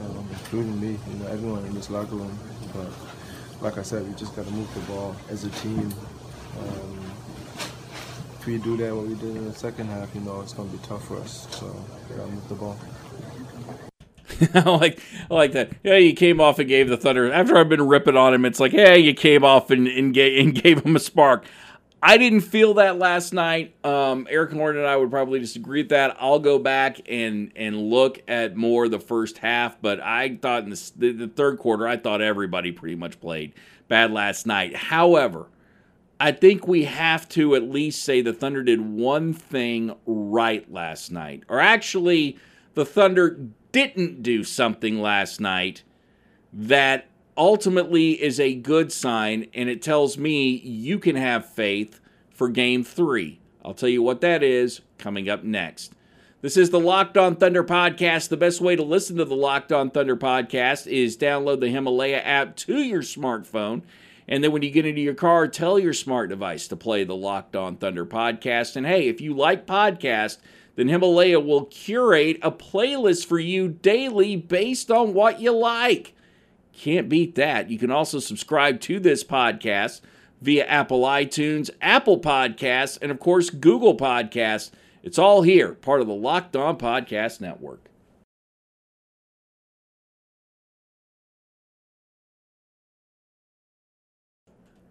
um, 0.00 0.26
including 0.30 0.80
me. 0.80 0.98
You 1.08 1.14
know, 1.18 1.26
everyone 1.28 1.64
in 1.66 1.74
this 1.74 1.90
locker 1.90 2.16
room. 2.16 2.36
But 2.74 2.88
like 3.60 3.78
I 3.78 3.82
said, 3.82 4.06
we 4.06 4.14
just 4.14 4.34
got 4.36 4.46
to 4.46 4.52
move 4.52 4.72
the 4.74 4.80
ball 4.92 5.16
as 5.30 5.44
a 5.44 5.50
team. 5.50 5.92
Um, 6.58 6.98
if 8.38 8.46
we 8.46 8.58
do 8.58 8.76
that, 8.76 8.94
what 8.94 9.06
we 9.06 9.14
did 9.14 9.36
in 9.36 9.44
the 9.44 9.52
second 9.52 9.88
half, 9.88 10.14
you 10.14 10.20
know, 10.20 10.40
it's 10.40 10.52
going 10.52 10.70
to 10.70 10.76
be 10.76 10.82
tough 10.86 11.06
for 11.06 11.16
us. 11.16 11.46
So 11.50 11.66
we 12.08 12.16
got 12.16 12.26
to 12.26 12.30
move 12.30 12.48
the 12.48 12.54
ball. 12.54 12.76
I 14.54 14.70
like 14.70 15.00
I 15.30 15.34
like 15.34 15.52
that. 15.52 15.72
Yeah, 15.82 15.96
you 15.96 16.14
came 16.14 16.40
off 16.40 16.58
and 16.58 16.68
gave 16.68 16.88
the 16.88 16.96
Thunder. 16.96 17.32
After 17.32 17.56
I've 17.56 17.68
been 17.68 17.86
ripping 17.86 18.16
on 18.16 18.34
him, 18.34 18.44
it's 18.44 18.60
like, 18.60 18.72
yeah, 18.72 18.94
you 18.94 19.14
came 19.14 19.44
off 19.44 19.70
and, 19.70 19.88
and, 19.88 20.14
gave, 20.14 20.46
and 20.46 20.54
gave 20.62 20.84
him 20.84 20.94
a 20.94 21.00
spark. 21.00 21.44
I 22.02 22.16
didn't 22.16 22.42
feel 22.42 22.74
that 22.74 22.98
last 22.98 23.32
night. 23.32 23.74
Um, 23.84 24.28
Erik 24.30 24.52
Horne 24.52 24.76
and 24.76 24.86
I 24.86 24.96
would 24.96 25.10
probably 25.10 25.40
disagree 25.40 25.82
with 25.82 25.88
that. 25.88 26.16
I'll 26.20 26.38
go 26.38 26.58
back 26.58 27.00
and 27.08 27.50
and 27.56 27.90
look 27.90 28.20
at 28.28 28.56
more 28.56 28.88
the 28.88 29.00
first 29.00 29.38
half, 29.38 29.80
but 29.82 30.00
I 30.00 30.36
thought 30.36 30.62
in 30.62 30.70
the, 30.70 30.92
the, 30.96 31.12
the 31.12 31.28
third 31.28 31.58
quarter, 31.58 31.88
I 31.88 31.96
thought 31.96 32.20
everybody 32.20 32.70
pretty 32.70 32.94
much 32.94 33.20
played 33.20 33.52
bad 33.88 34.12
last 34.12 34.46
night. 34.46 34.76
However, 34.76 35.46
I 36.20 36.32
think 36.32 36.68
we 36.68 36.84
have 36.84 37.28
to 37.30 37.54
at 37.56 37.64
least 37.64 38.02
say 38.02 38.20
the 38.20 38.32
Thunder 38.32 38.62
did 38.62 38.80
one 38.80 39.32
thing 39.32 39.94
right 40.06 40.70
last 40.72 41.10
night, 41.10 41.42
or 41.48 41.58
actually, 41.58 42.38
the 42.74 42.84
Thunder 42.84 43.40
didn't 43.72 44.22
do 44.22 44.44
something 44.44 45.00
last 45.00 45.40
night 45.40 45.82
that 46.52 47.06
ultimately 47.38 48.20
is 48.20 48.38
a 48.40 48.54
good 48.54 48.92
sign, 48.92 49.46
and 49.54 49.70
it 49.70 49.80
tells 49.80 50.18
me 50.18 50.50
you 50.58 50.98
can 50.98 51.16
have 51.16 51.48
faith 51.48 52.00
for 52.30 52.48
game 52.48 52.84
three. 52.84 53.40
I'll 53.64 53.74
tell 53.74 53.88
you 53.88 54.02
what 54.02 54.20
that 54.20 54.42
is 54.42 54.80
coming 54.98 55.28
up 55.28 55.44
next. 55.44 55.92
This 56.40 56.56
is 56.56 56.70
the 56.70 56.80
Locked 56.80 57.16
On 57.16 57.36
Thunder 57.36 57.64
podcast. 57.64 58.28
The 58.28 58.36
best 58.36 58.60
way 58.60 58.76
to 58.76 58.82
listen 58.82 59.16
to 59.16 59.24
the 59.24 59.34
Locked 59.34 59.72
On 59.72 59.90
Thunder 59.90 60.16
podcast 60.16 60.86
is 60.86 61.16
download 61.16 61.60
the 61.60 61.68
Himalaya 61.68 62.18
app 62.18 62.56
to 62.56 62.78
your 62.78 63.02
smartphone. 63.02 63.82
And 64.28 64.44
then 64.44 64.52
when 64.52 64.62
you 64.62 64.70
get 64.70 64.86
into 64.86 65.00
your 65.00 65.14
car, 65.14 65.48
tell 65.48 65.78
your 65.78 65.94
smart 65.94 66.28
device 66.28 66.68
to 66.68 66.76
play 66.76 67.02
the 67.02 67.16
Locked 67.16 67.56
On 67.56 67.76
Thunder 67.76 68.04
podcast. 68.06 68.76
And 68.76 68.86
hey, 68.86 69.08
if 69.08 69.20
you 69.20 69.34
like 69.34 69.66
podcasts, 69.66 70.38
then 70.76 70.88
Himalaya 70.88 71.40
will 71.40 71.64
curate 71.64 72.38
a 72.42 72.52
playlist 72.52 73.26
for 73.26 73.40
you 73.40 73.68
daily 73.68 74.36
based 74.36 74.90
on 74.92 75.14
what 75.14 75.40
you 75.40 75.50
like. 75.50 76.14
Can't 76.78 77.08
beat 77.08 77.34
that. 77.34 77.70
You 77.70 77.76
can 77.76 77.90
also 77.90 78.20
subscribe 78.20 78.80
to 78.82 79.00
this 79.00 79.24
podcast 79.24 80.00
via 80.40 80.64
Apple 80.64 81.02
iTunes, 81.02 81.70
Apple 81.82 82.20
Podcasts, 82.20 82.96
and 83.02 83.10
of 83.10 83.18
course, 83.18 83.50
Google 83.50 83.96
Podcasts. 83.96 84.70
It's 85.02 85.18
all 85.18 85.42
here, 85.42 85.74
part 85.74 86.00
of 86.00 86.06
the 86.06 86.14
Locked 86.14 86.54
On 86.54 86.78
Podcast 86.78 87.40
Network. 87.40 87.88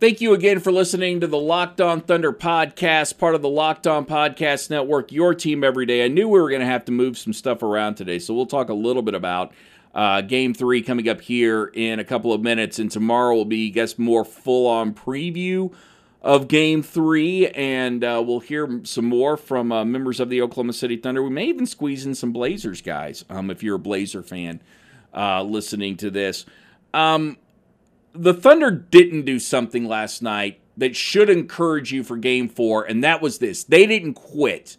Thank 0.02 0.20
you 0.20 0.34
again 0.34 0.60
for 0.60 0.74
listening 0.74 1.22
to 1.22 1.28
the 1.28 1.40
Locked 1.40 1.80
On 1.80 2.02
Thunder 2.02 2.34
podcast, 2.34 3.18
part 3.18 3.34
of 3.34 3.42
the 3.42 3.50
Locked 3.50 3.88
On 3.88 4.06
Podcast 4.06 4.70
Network, 4.70 5.14
your 5.14 5.34
team 5.34 5.64
every 5.64 5.86
day. 5.86 6.04
I 6.04 6.10
knew 6.10 6.28
we 6.28 6.40
were 6.42 6.50
going 6.50 6.60
to 6.60 6.68
have 6.68 6.84
to 6.86 6.92
move 6.92 7.18
some 7.18 7.34
stuff 7.34 7.64
around 7.64 7.96
today, 7.96 8.20
so 8.20 8.34
we'll 8.34 8.46
talk 8.46 8.68
a 8.68 8.74
little 8.74 9.02
bit 9.02 9.16
about 9.16 9.54
uh, 9.98 10.22
game 10.22 10.54
three 10.54 10.84
coming 10.84 11.10
up 11.10 11.22
here 11.22 11.72
in 11.74 11.98
a 11.98 12.04
couple 12.04 12.32
of 12.32 12.40
minutes, 12.40 12.78
and 12.78 12.92
tomorrow 12.92 13.34
will 13.34 13.46
be, 13.46 13.70
I 13.70 13.72
guess, 13.72 13.98
more 13.98 14.24
full 14.24 14.68
on 14.68 14.94
preview 14.94 15.74
of 16.22 16.48
game 16.48 16.84
three, 16.84 17.48
and 17.48 18.04
uh, 18.04 18.24
we'll 18.24 18.40
hear 18.40 18.82
some 18.84 19.06
more 19.06 19.36
from 19.36 19.72
uh, 19.72 19.84
members 19.84 20.20
of 20.20 20.30
the 20.30 20.40
Oklahoma 20.40 20.74
City 20.74 20.98
Thunder. 20.98 21.24
We 21.24 21.32
may 21.32 21.46
even 21.46 21.66
squeeze 21.66 22.06
in 22.06 22.14
some 22.14 22.32
Blazers 22.32 22.84
guys 22.84 23.26
um, 23.28 23.50
if 23.50 23.64
you're 23.64 23.78
a 23.78 23.80
Blazer 23.80 24.22
fan 24.22 24.62
uh, 25.16 25.42
listening 25.42 25.98
to 25.98 26.12
this. 26.12 26.46
Um, 26.94 27.38
the 28.14 28.36
Thunder 28.36 28.70
didn't 28.70 29.26
do 29.26 29.40
something 29.40 29.88
last 29.88 30.22
night 30.22 30.60
that 30.78 30.96
should 30.96 31.28
encourage 31.28 31.92
you 31.92 32.04
for 32.04 32.18
game 32.18 32.50
four, 32.50 32.84
and 32.84 33.04
that 33.04 33.20
was 33.20 33.40
this 33.40 33.64
they 33.64 33.88
didn't 33.88 34.14
quit. 34.14 34.78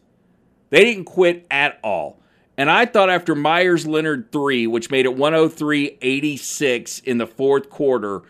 They 0.71 0.85
didn't 0.85 1.07
quit 1.07 1.45
at 1.51 1.81
all. 1.83 2.18
And 2.59 2.69
I 2.69 2.87
thought 2.87 3.09
after 3.09 3.37
Meyers 3.37 3.87
Leonard 3.87 4.33
3, 4.33 4.67
which 4.67 4.91
made 4.91 5.07
it 5.07 5.17
103 5.17 5.97
86 6.03 6.99
in 6.99 7.19
the 7.19 7.27
fourth 7.27 7.71
quarter, 7.71 8.23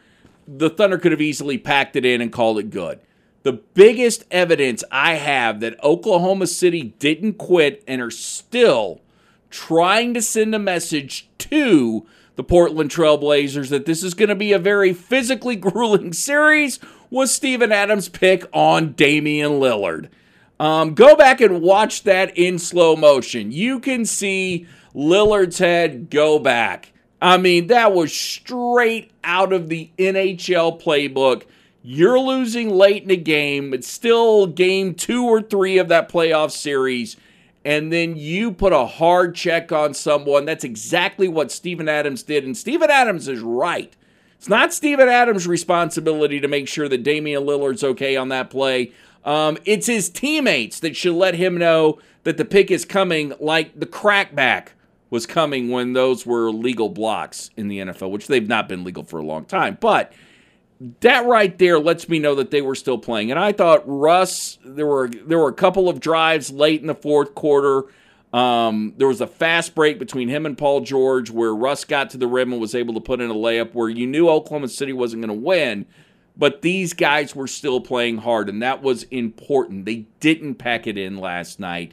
the 0.46 0.68
Thunder 0.68 0.98
could 0.98 1.12
have 1.12 1.20
easily 1.22 1.56
packed 1.56 1.96
it 1.96 2.04
in 2.04 2.20
and 2.20 2.30
called 2.30 2.58
it 2.58 2.70
good. 2.70 3.00
The 3.42 3.54
biggest 3.54 4.26
evidence 4.30 4.84
I 4.92 5.14
have 5.14 5.60
that 5.60 5.82
Oklahoma 5.82 6.46
City 6.46 6.94
didn't 6.98 7.38
quit 7.38 7.82
and 7.88 8.02
are 8.02 8.10
still 8.10 9.00
trying 9.48 10.12
to 10.12 10.20
send 10.20 10.54
a 10.54 10.58
message 10.58 11.30
to 11.38 12.06
the 12.36 12.44
Portland 12.44 12.90
Trailblazers 12.90 13.70
that 13.70 13.86
this 13.86 14.02
is 14.02 14.12
going 14.12 14.28
to 14.28 14.34
be 14.34 14.52
a 14.52 14.58
very 14.58 14.92
physically 14.92 15.56
grueling 15.56 16.12
series 16.12 16.78
was 17.08 17.34
Steven 17.34 17.72
Adams' 17.72 18.10
pick 18.10 18.44
on 18.52 18.92
Damian 18.92 19.52
Lillard. 19.52 20.10
Um, 20.60 20.94
go 20.94 21.14
back 21.14 21.40
and 21.40 21.62
watch 21.62 22.02
that 22.02 22.36
in 22.36 22.58
slow 22.58 22.96
motion. 22.96 23.52
You 23.52 23.78
can 23.78 24.04
see 24.04 24.66
Lillard's 24.94 25.58
head 25.58 26.10
go 26.10 26.38
back. 26.38 26.92
I 27.20 27.36
mean, 27.36 27.68
that 27.68 27.92
was 27.92 28.12
straight 28.12 29.10
out 29.24 29.52
of 29.52 29.68
the 29.68 29.90
NHL 29.98 30.80
playbook. 30.80 31.44
You're 31.82 32.18
losing 32.18 32.70
late 32.70 33.02
in 33.02 33.08
the 33.08 33.16
game. 33.16 33.72
It's 33.72 33.88
still 33.88 34.46
game 34.46 34.94
two 34.94 35.24
or 35.24 35.40
three 35.40 35.78
of 35.78 35.88
that 35.88 36.08
playoff 36.08 36.50
series. 36.50 37.16
And 37.64 37.92
then 37.92 38.16
you 38.16 38.52
put 38.52 38.72
a 38.72 38.86
hard 38.86 39.34
check 39.34 39.72
on 39.72 39.94
someone. 39.94 40.44
That's 40.44 40.64
exactly 40.64 41.28
what 41.28 41.52
Steven 41.52 41.88
Adams 41.88 42.22
did. 42.22 42.44
And 42.44 42.56
Steven 42.56 42.90
Adams 42.90 43.28
is 43.28 43.40
right. 43.40 43.94
It's 44.36 44.48
not 44.48 44.72
Steven 44.72 45.08
Adams' 45.08 45.48
responsibility 45.48 46.38
to 46.40 46.46
make 46.46 46.68
sure 46.68 46.88
that 46.88 47.02
Damian 47.02 47.44
Lillard's 47.44 47.82
okay 47.82 48.16
on 48.16 48.28
that 48.28 48.50
play. 48.50 48.92
Um, 49.24 49.58
it's 49.64 49.86
his 49.86 50.08
teammates 50.08 50.80
that 50.80 50.96
should 50.96 51.14
let 51.14 51.34
him 51.34 51.58
know 51.58 51.98
that 52.24 52.36
the 52.36 52.44
pick 52.44 52.70
is 52.70 52.84
coming, 52.84 53.32
like 53.40 53.78
the 53.78 53.86
crackback 53.86 54.68
was 55.10 55.26
coming 55.26 55.70
when 55.70 55.94
those 55.94 56.26
were 56.26 56.50
legal 56.50 56.88
blocks 56.88 57.50
in 57.56 57.68
the 57.68 57.78
NFL, 57.78 58.10
which 58.10 58.26
they've 58.26 58.48
not 58.48 58.68
been 58.68 58.84
legal 58.84 59.04
for 59.04 59.18
a 59.18 59.24
long 59.24 59.44
time. 59.44 59.78
But 59.80 60.12
that 61.00 61.26
right 61.26 61.56
there 61.58 61.78
lets 61.78 62.08
me 62.08 62.18
know 62.18 62.34
that 62.36 62.50
they 62.50 62.62
were 62.62 62.74
still 62.74 62.98
playing. 62.98 63.30
And 63.30 63.40
I 63.40 63.52
thought 63.52 63.82
Russ, 63.86 64.58
there 64.64 64.86
were 64.86 65.08
there 65.08 65.38
were 65.38 65.48
a 65.48 65.54
couple 65.54 65.88
of 65.88 66.00
drives 66.00 66.50
late 66.50 66.80
in 66.80 66.86
the 66.86 66.94
fourth 66.94 67.34
quarter. 67.34 67.84
Um, 68.32 68.92
there 68.98 69.08
was 69.08 69.22
a 69.22 69.26
fast 69.26 69.74
break 69.74 69.98
between 69.98 70.28
him 70.28 70.44
and 70.44 70.56
Paul 70.56 70.82
George 70.82 71.30
where 71.30 71.54
Russ 71.54 71.84
got 71.84 72.10
to 72.10 72.18
the 72.18 72.26
rim 72.26 72.52
and 72.52 72.60
was 72.60 72.74
able 72.74 72.94
to 72.94 73.00
put 73.00 73.20
in 73.20 73.30
a 73.30 73.34
layup 73.34 73.72
where 73.72 73.88
you 73.88 74.06
knew 74.06 74.28
Oklahoma 74.28 74.68
City 74.68 74.92
wasn't 74.92 75.22
going 75.22 75.36
to 75.36 75.44
win, 75.44 75.86
but 76.38 76.62
these 76.62 76.94
guys 76.94 77.34
were 77.34 77.48
still 77.48 77.80
playing 77.80 78.18
hard, 78.18 78.48
and 78.48 78.62
that 78.62 78.80
was 78.80 79.02
important. 79.04 79.84
They 79.84 80.06
didn't 80.20 80.54
pack 80.54 80.86
it 80.86 80.96
in 80.96 81.18
last 81.18 81.58
night. 81.58 81.92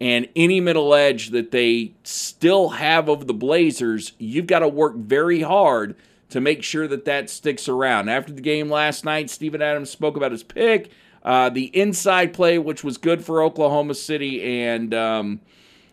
And 0.00 0.28
any 0.34 0.60
middle 0.60 0.94
edge 0.94 1.30
that 1.30 1.50
they 1.50 1.92
still 2.04 2.70
have 2.70 3.08
of 3.08 3.26
the 3.26 3.34
Blazers, 3.34 4.12
you've 4.18 4.46
got 4.46 4.60
to 4.60 4.68
work 4.68 4.94
very 4.94 5.42
hard 5.42 5.96
to 6.30 6.40
make 6.40 6.62
sure 6.62 6.88
that 6.88 7.04
that 7.04 7.28
sticks 7.28 7.68
around. 7.68 8.08
After 8.08 8.32
the 8.32 8.40
game 8.40 8.70
last 8.70 9.04
night, 9.04 9.28
Steven 9.28 9.60
Adams 9.60 9.90
spoke 9.90 10.16
about 10.16 10.32
his 10.32 10.44
pick, 10.44 10.90
uh, 11.22 11.50
the 11.50 11.64
inside 11.76 12.32
play, 12.32 12.58
which 12.58 12.82
was 12.82 12.96
good 12.96 13.22
for 13.22 13.42
Oklahoma 13.42 13.94
City, 13.94 14.40
and 14.62 14.94
um, 14.94 15.40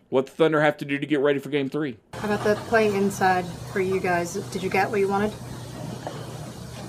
what 0.10 0.28
the 0.28 0.32
Thunder 0.32 0.62
have 0.62 0.78
to 0.78 0.86
do 0.86 0.98
to 0.98 1.06
get 1.06 1.20
ready 1.20 1.40
for 1.40 1.50
game 1.50 1.70
three. 1.70 1.98
How 2.14 2.32
about 2.32 2.44
the 2.44 2.56
playing 2.68 2.96
inside 2.96 3.46
for 3.74 3.82
you 3.82 4.00
guys? 4.00 4.36
Did 4.52 4.64
you 4.64 4.70
get 4.70 4.90
what 4.90 5.00
you 5.00 5.08
wanted? 5.10 5.34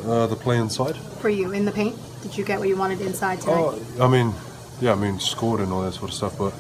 Uh, 0.05 0.27
the 0.27 0.37
play 0.37 0.57
inside? 0.59 0.97
For 1.21 1.29
you, 1.29 1.53
in 1.53 1.65
the 1.65 1.73
paint? 1.73 1.97
Did 2.23 2.37
you 2.37 2.45
get 2.45 2.59
what 2.59 2.69
you 2.69 2.77
wanted 2.77 3.01
inside 3.01 3.41
tonight? 3.41 3.57
Oh, 3.57 3.83
I 4.01 4.09
mean, 4.09 4.33
yeah, 4.81 4.93
I 4.93 4.95
mean, 4.95 5.19
scored 5.19 5.61
and 5.61 5.73
all 5.73 5.83
that 5.83 5.93
sort 5.95 6.11
of 6.11 6.15
stuff, 6.15 6.39
but 6.39 6.53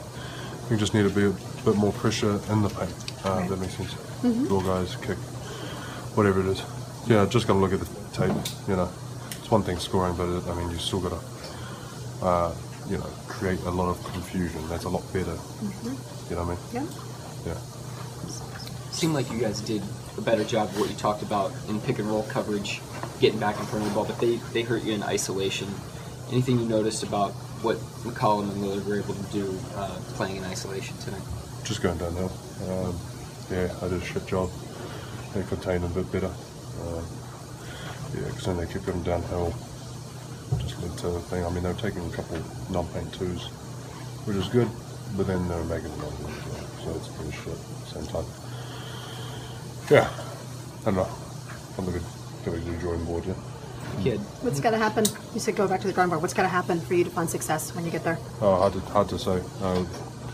we 0.70 0.76
just 0.76 0.92
need 0.94 1.02
to 1.04 1.10
be 1.10 1.24
a 1.26 1.64
bit 1.64 1.76
more 1.76 1.92
pressure 1.92 2.38
in 2.50 2.62
the 2.62 2.68
paint. 2.68 2.92
Uh, 3.24 3.30
Right. 3.30 3.48
That 3.50 3.60
makes 3.60 3.74
sense. 3.76 3.94
Mhm. 4.22 4.48
Your 4.48 4.62
guys 4.62 4.96
kick, 4.96 5.16
whatever 6.16 6.40
it 6.40 6.46
is. 6.46 6.62
Yeah, 7.06 7.24
just 7.26 7.46
got 7.46 7.54
to 7.54 7.58
look 7.58 7.72
at 7.72 7.80
the 7.80 7.86
tape. 8.12 8.36
You 8.68 8.76
know, 8.76 8.88
it's 9.38 9.50
one 9.50 9.62
thing 9.62 9.78
scoring, 9.78 10.14
but 10.16 10.28
it, 10.28 10.42
I 10.48 10.54
mean, 10.54 10.70
you 10.70 10.78
still 10.78 11.00
got 11.00 11.12
to, 11.12 12.26
uh, 12.26 12.52
you 12.90 12.98
know, 12.98 13.06
create 13.28 13.60
a 13.66 13.70
lot 13.70 13.88
of 13.88 14.02
confusion. 14.12 14.60
That's 14.68 14.84
a 14.84 14.88
lot 14.88 15.02
better. 15.12 15.36
You 16.28 16.36
know 16.36 16.44
what 16.44 16.44
I 16.44 16.44
mean? 16.44 16.58
Yeah. 16.72 16.84
Yeah. 17.46 17.54
seemed 18.90 19.14
like 19.14 19.30
you 19.30 19.38
guys 19.38 19.60
did 19.60 19.80
a 20.16 20.20
better 20.20 20.42
job 20.42 20.68
of 20.70 20.80
what 20.80 20.88
you 20.90 20.96
talked 20.96 21.22
about 21.22 21.52
in 21.68 21.80
pick 21.80 22.00
and 22.00 22.08
roll 22.08 22.24
coverage, 22.24 22.80
getting 23.20 23.40
back 23.40 23.58
in 23.58 23.66
front 23.66 23.84
of 23.84 23.90
the 23.90 23.94
ball, 23.94 24.04
but 24.04 24.18
they, 24.20 24.36
they 24.52 24.62
hurt 24.62 24.82
you 24.82 24.92
in 24.92 25.02
isolation. 25.02 25.68
Anything 26.30 26.58
you 26.58 26.66
noticed 26.66 27.02
about 27.02 27.32
what 27.62 27.76
McCollum 28.04 28.50
and 28.52 28.62
Lillard 28.62 28.86
were 28.86 28.98
able 28.98 29.14
to 29.14 29.32
do 29.32 29.58
uh, 29.74 29.98
playing 30.14 30.36
in 30.36 30.44
isolation 30.44 30.96
tonight? 30.98 31.22
Just 31.64 31.82
going 31.82 31.98
downhill. 31.98 32.30
Um, 32.68 32.98
yeah, 33.50 33.74
I 33.82 33.88
did 33.88 34.02
a 34.02 34.04
shit 34.04 34.26
job. 34.26 34.50
They 35.34 35.42
contained 35.42 35.84
a 35.84 35.88
bit 35.88 36.10
better. 36.12 36.30
Uh, 36.80 37.02
yeah, 38.14 38.26
because 38.26 38.44
then 38.44 38.56
they 38.56 38.66
kept 38.66 38.86
going 38.86 39.02
downhill. 39.02 39.52
Just 40.58 40.80
led 40.82 40.96
to 40.98 41.08
the 41.08 41.20
thing. 41.20 41.44
I 41.44 41.50
mean, 41.50 41.62
they 41.62 41.72
were 41.72 41.78
taking 41.78 42.06
a 42.06 42.10
couple 42.10 42.40
non-paint 42.70 43.12
twos, 43.12 43.48
which 44.24 44.36
is 44.36 44.48
good, 44.48 44.68
but 45.16 45.26
then 45.26 45.46
they 45.48 45.54
were 45.56 45.64
making 45.64 45.92
another 45.92 46.16
one 46.24 46.32
as 46.32 46.44
well. 46.46 46.68
So 46.84 46.98
it's 46.98 47.08
pretty 47.08 47.32
shit 47.32 47.52
at 47.52 47.58
the 47.58 47.86
same 47.86 48.06
time. 48.06 48.24
Yeah, 49.90 50.08
I 50.82 50.84
don't 50.84 50.96
know. 50.96 51.08
I'm 51.76 51.86
looking 51.86 52.02
to 52.56 52.60
the 52.60 52.76
drawing 52.78 53.04
board, 53.04 53.24
yeah. 53.26 53.34
Kid. 54.02 54.20
What's 54.42 54.60
got 54.60 54.70
to 54.70 54.78
happen? 54.78 55.04
You 55.34 55.40
said 55.40 55.56
go 55.56 55.66
back 55.66 55.80
to 55.80 55.86
the 55.86 55.92
drawing 55.92 56.10
board. 56.10 56.22
What's 56.22 56.34
got 56.34 56.42
to 56.42 56.48
happen 56.48 56.80
for 56.80 56.94
you 56.94 57.04
to 57.04 57.10
find 57.10 57.28
success 57.28 57.74
when 57.74 57.84
you 57.84 57.90
get 57.90 58.04
there? 58.04 58.18
Oh, 58.40 58.56
hard 58.56 58.72
to, 58.74 58.80
hard 58.80 59.08
to 59.08 59.18
say. 59.18 59.40
I 59.62 59.84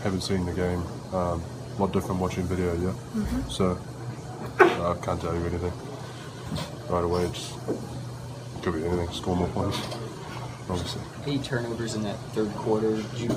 haven't 0.03 0.21
seen 0.21 0.45
the 0.45 0.53
game. 0.53 0.83
Um, 1.13 1.41
a 1.77 1.81
lot 1.81 1.91
different 1.91 2.21
watching 2.21 2.43
video, 2.43 2.73
yeah. 2.75 2.93
Mhm. 3.21 3.51
So 3.51 3.77
I 4.59 4.95
can't 5.03 5.19
tell 5.19 5.33
you 5.33 5.45
anything 5.45 5.73
right 6.89 7.03
away. 7.03 7.23
It's 7.25 7.53
could 8.61 8.73
be 8.75 8.85
anything. 8.85 9.09
Score 9.11 9.35
more 9.35 9.47
points. 9.49 9.77
obviously. 10.69 11.01
Any 11.27 11.37
turnovers 11.39 11.93
in 11.95 12.01
that 12.03 12.17
third 12.33 12.51
quarter. 12.55 12.95
Did 12.97 13.19
you 13.19 13.29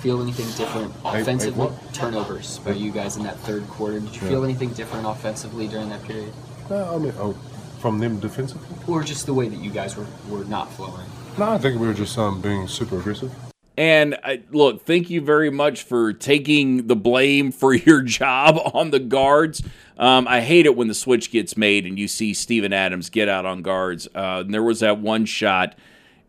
feel 0.00 0.22
anything 0.22 0.46
different 0.56 0.94
Eight- 1.04 1.14
eight 1.16 1.20
offensively? 1.22 1.68
turnovers 1.92 2.58
by 2.60 2.70
you 2.72 2.90
guys 2.90 3.16
in 3.18 3.22
that 3.24 3.38
third 3.40 3.68
quarter. 3.68 4.00
Did 4.00 4.14
you 4.14 4.20
Yeah. 4.22 4.28
feel 4.28 4.44
anything 4.44 4.70
different 4.70 5.06
offensively 5.06 5.68
during 5.68 5.90
that 5.90 6.02
period? 6.04 6.32
No, 6.70 6.94
I 6.94 6.98
mean, 6.98 7.12
oh, 7.20 7.34
from 7.80 7.98
them 7.98 8.20
defensively? 8.20 8.76
Or 8.86 9.02
just 9.02 9.26
the 9.26 9.34
way 9.34 9.48
that 9.48 9.58
you 9.58 9.70
guys 9.70 9.96
were, 9.96 10.06
were 10.28 10.44
not 10.44 10.72
flowing? 10.72 11.06
No, 11.38 11.52
I 11.52 11.58
think 11.58 11.80
we 11.80 11.86
were 11.86 11.94
just 11.94 12.16
um, 12.18 12.40
being 12.40 12.68
super 12.68 12.98
aggressive. 12.98 13.32
And 13.76 14.18
I, 14.22 14.42
look, 14.50 14.84
thank 14.84 15.08
you 15.08 15.22
very 15.22 15.48
much 15.48 15.84
for 15.84 16.12
taking 16.12 16.86
the 16.86 16.96
blame 16.96 17.50
for 17.52 17.72
your 17.72 18.02
job 18.02 18.60
on 18.74 18.90
the 18.90 18.98
guards. 18.98 19.62
Um, 19.96 20.28
I 20.28 20.40
hate 20.40 20.66
it 20.66 20.76
when 20.76 20.88
the 20.88 20.94
switch 20.94 21.30
gets 21.30 21.56
made 21.56 21.86
and 21.86 21.98
you 21.98 22.08
see 22.08 22.34
Steven 22.34 22.72
Adams 22.72 23.10
get 23.10 23.28
out 23.28 23.46
on 23.46 23.62
guards. 23.62 24.06
Uh, 24.14 24.42
and 24.44 24.52
there 24.52 24.62
was 24.62 24.80
that 24.80 24.98
one 24.98 25.24
shot, 25.24 25.76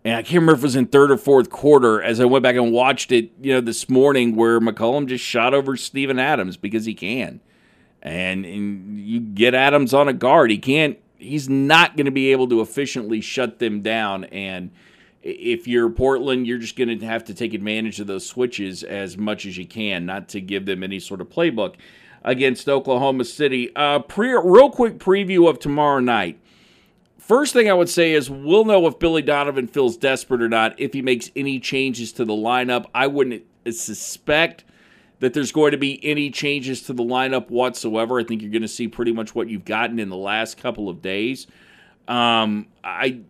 and 0.03 0.15
I 0.15 0.23
can't 0.23 0.41
remember 0.41 0.53
if 0.53 0.59
it 0.59 0.63
was 0.63 0.75
in 0.75 0.87
third 0.87 1.11
or 1.11 1.17
fourth 1.17 1.49
quarter. 1.49 2.01
As 2.01 2.19
I 2.19 2.25
went 2.25 2.43
back 2.43 2.55
and 2.55 2.71
watched 2.71 3.11
it, 3.11 3.31
you 3.39 3.53
know, 3.53 3.61
this 3.61 3.87
morning, 3.87 4.35
where 4.35 4.59
McCollum 4.59 5.05
just 5.07 5.23
shot 5.23 5.53
over 5.53 5.77
Steven 5.77 6.17
Adams 6.17 6.57
because 6.57 6.85
he 6.85 6.93
can, 6.93 7.39
and, 8.01 8.45
and 8.45 8.99
you 8.99 9.19
get 9.19 9.53
Adams 9.53 9.93
on 9.93 10.07
a 10.07 10.13
guard, 10.13 10.49
he 10.49 10.57
can't. 10.57 10.97
He's 11.21 11.47
not 11.47 11.95
going 11.95 12.05
to 12.05 12.11
be 12.11 12.31
able 12.31 12.47
to 12.49 12.61
efficiently 12.61 13.21
shut 13.21 13.59
them 13.59 13.81
down 13.81 14.25
and 14.25 14.71
if 15.23 15.67
you're 15.67 15.89
Portland, 15.89 16.47
you're 16.47 16.57
just 16.57 16.75
going 16.75 16.97
to 16.99 17.05
have 17.05 17.25
to 17.25 17.33
take 17.33 17.53
advantage 17.53 17.99
of 17.99 18.07
those 18.07 18.25
switches 18.25 18.83
as 18.83 19.17
much 19.17 19.45
as 19.45 19.57
you 19.57 19.67
can, 19.67 20.05
not 20.05 20.29
to 20.29 20.41
give 20.41 20.65
them 20.65 20.83
any 20.83 20.99
sort 20.99 21.21
of 21.21 21.29
playbook 21.29 21.75
against 22.23 22.67
Oklahoma 22.67 23.25
City. 23.25 23.75
Uh, 23.75 23.99
pre- 23.99 24.33
real 24.33 24.69
quick 24.69 24.97
preview 24.97 25.49
of 25.49 25.59
tomorrow 25.59 25.99
night. 25.99 26.39
First 27.17 27.53
thing 27.53 27.69
I 27.69 27.73
would 27.73 27.89
say 27.89 28.13
is 28.13 28.29
we'll 28.29 28.65
know 28.65 28.87
if 28.87 28.99
Billy 28.99 29.21
Donovan 29.21 29.67
feels 29.67 29.95
desperate 29.95 30.41
or 30.41 30.49
not 30.49 30.79
if 30.79 30.93
he 30.93 31.01
makes 31.01 31.29
any 31.35 31.59
changes 31.59 32.11
to 32.13 32.25
the 32.25 32.33
lineup. 32.33 32.85
I 32.93 33.07
wouldn't 33.07 33.43
suspect 33.71 34.63
that 35.21 35.33
there's 35.33 35.51
going 35.51 35.71
to 35.71 35.77
be 35.77 36.03
any 36.03 36.31
changes 36.31 36.81
to 36.81 36.93
the 36.93 37.03
lineup 37.03 37.49
whatsoever. 37.49 38.19
I 38.19 38.23
think 38.23 38.41
you're 38.41 38.51
going 38.51 38.63
to 38.63 38.67
see 38.67 38.87
pretty 38.87 39.13
much 39.13 39.33
what 39.33 39.47
you've 39.47 39.65
gotten 39.65 39.99
in 39.99 40.09
the 40.09 40.17
last 40.17 40.57
couple 40.57 40.89
of 40.89 41.01
days. 41.01 41.45
Um, 42.07 42.67
I 42.83 43.21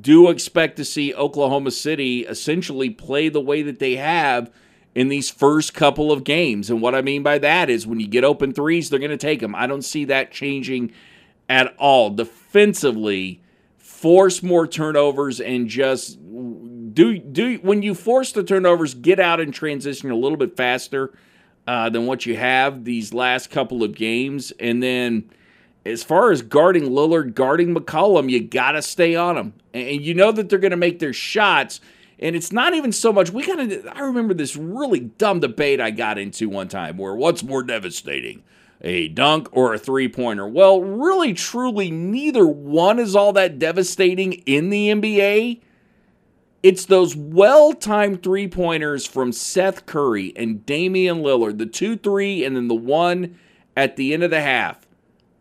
do 0.00 0.30
expect 0.30 0.76
to 0.76 0.84
see 0.84 1.12
Oklahoma 1.12 1.72
City 1.72 2.20
essentially 2.20 2.90
play 2.90 3.28
the 3.28 3.40
way 3.40 3.62
that 3.62 3.80
they 3.80 3.96
have 3.96 4.52
in 4.94 5.08
these 5.08 5.30
first 5.30 5.74
couple 5.74 6.12
of 6.12 6.22
games. 6.22 6.70
And 6.70 6.80
what 6.80 6.94
I 6.94 7.02
mean 7.02 7.24
by 7.24 7.38
that 7.38 7.68
is 7.68 7.88
when 7.88 7.98
you 7.98 8.06
get 8.06 8.22
open 8.22 8.52
threes, 8.52 8.88
they're 8.88 9.00
going 9.00 9.10
to 9.10 9.16
take 9.16 9.40
them. 9.40 9.56
I 9.56 9.66
don't 9.66 9.82
see 9.82 10.04
that 10.04 10.30
changing 10.30 10.92
at 11.48 11.74
all. 11.76 12.10
Defensively, 12.10 13.42
force 13.78 14.44
more 14.44 14.68
turnovers 14.68 15.40
and 15.40 15.66
just 15.68 16.20
do 16.94 17.18
do 17.18 17.56
when 17.62 17.82
you 17.82 17.96
force 17.96 18.30
the 18.30 18.44
turnovers, 18.44 18.94
get 18.94 19.18
out 19.18 19.40
and 19.40 19.52
transition 19.52 20.08
a 20.12 20.16
little 20.16 20.38
bit 20.38 20.56
faster 20.56 21.12
uh, 21.66 21.88
than 21.90 22.06
what 22.06 22.26
you 22.26 22.36
have 22.36 22.84
these 22.84 23.14
last 23.14 23.50
couple 23.50 23.82
of 23.82 23.94
games, 23.94 24.52
and 24.58 24.82
then 24.82 25.30
as 25.84 26.02
far 26.02 26.30
as 26.30 26.42
guarding 26.42 26.84
Lillard, 26.84 27.34
guarding 27.34 27.74
McCollum, 27.74 28.30
you 28.30 28.40
got 28.40 28.72
to 28.72 28.82
stay 28.82 29.14
on 29.14 29.34
them. 29.34 29.54
And 29.74 30.00
you 30.00 30.14
know 30.14 30.32
that 30.32 30.48
they're 30.48 30.58
going 30.58 30.70
to 30.70 30.76
make 30.76 30.98
their 30.98 31.12
shots. 31.12 31.80
And 32.18 32.36
it's 32.36 32.52
not 32.52 32.74
even 32.74 32.92
so 32.92 33.12
much, 33.12 33.30
we 33.30 33.42
kind 33.42 33.72
of, 33.72 33.86
I 33.92 34.00
remember 34.00 34.32
this 34.32 34.54
really 34.54 35.00
dumb 35.00 35.40
debate 35.40 35.80
I 35.80 35.90
got 35.90 36.18
into 36.18 36.48
one 36.48 36.68
time 36.68 36.96
where 36.96 37.14
what's 37.14 37.42
more 37.42 37.64
devastating, 37.64 38.44
a 38.80 39.08
dunk 39.08 39.48
or 39.50 39.74
a 39.74 39.78
three 39.78 40.08
pointer? 40.08 40.46
Well, 40.46 40.80
really, 40.80 41.32
truly, 41.34 41.90
neither 41.90 42.46
one 42.46 43.00
is 43.00 43.16
all 43.16 43.32
that 43.32 43.58
devastating 43.58 44.34
in 44.46 44.70
the 44.70 44.90
NBA. 44.90 45.60
It's 46.62 46.84
those 46.84 47.16
well 47.16 47.72
timed 47.72 48.22
three 48.22 48.46
pointers 48.46 49.04
from 49.04 49.32
Seth 49.32 49.84
Curry 49.84 50.32
and 50.36 50.64
Damian 50.64 51.18
Lillard, 51.18 51.58
the 51.58 51.66
2 51.66 51.96
3 51.96 52.44
and 52.44 52.54
then 52.54 52.68
the 52.68 52.74
one 52.74 53.36
at 53.76 53.96
the 53.96 54.14
end 54.14 54.22
of 54.22 54.30
the 54.30 54.42
half. 54.42 54.86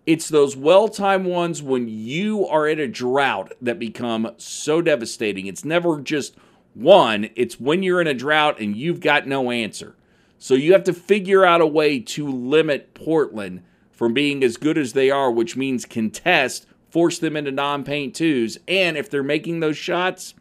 It's 0.08 0.30
those 0.30 0.58
well 0.58 0.88
timed 0.88 1.28
ones 1.28 1.62
when 1.62 1.88
you 1.88 2.48
are 2.48 2.68
in 2.68 2.80
a 2.80 2.88
drought 2.88 3.54
that 3.62 3.78
become 3.78 4.32
so 4.38 4.82
devastating. 4.82 5.46
It's 5.46 5.64
never 5.64 6.02
just 6.02 6.36
one, 6.74 7.30
it's 7.36 7.60
when 7.60 7.84
you're 7.84 8.02
in 8.02 8.08
a 8.08 8.16
drought 8.16 8.60
and 8.60 8.76
you've 8.76 9.00
got 9.00 9.28
no 9.28 9.52
answer. 9.52 9.96
So 10.40 10.56
you 10.56 10.74
have 10.74 10.86
to 10.86 10.94
figure 10.94 11.46
out 11.46 11.62
a 11.62 11.68
way 11.68 12.00
to 12.00 12.28
limit 12.28 12.96
Portland 12.96 13.62
from 13.92 14.16
being 14.16 14.44
as 14.44 14.58
good 14.58 14.76
as 14.76 14.94
they 14.94 15.12
are, 15.12 15.30
which 15.30 15.56
means 15.56 15.86
contest, 15.86 16.66
force 16.90 17.20
them 17.20 17.38
into 17.38 17.52
non 17.52 17.84
paint 17.84 18.16
twos. 18.16 18.58
And 18.68 18.98
if 18.98 19.08
they're 19.08 19.22
making 19.22 19.60
those 19.60 19.78
shots, 19.78 20.34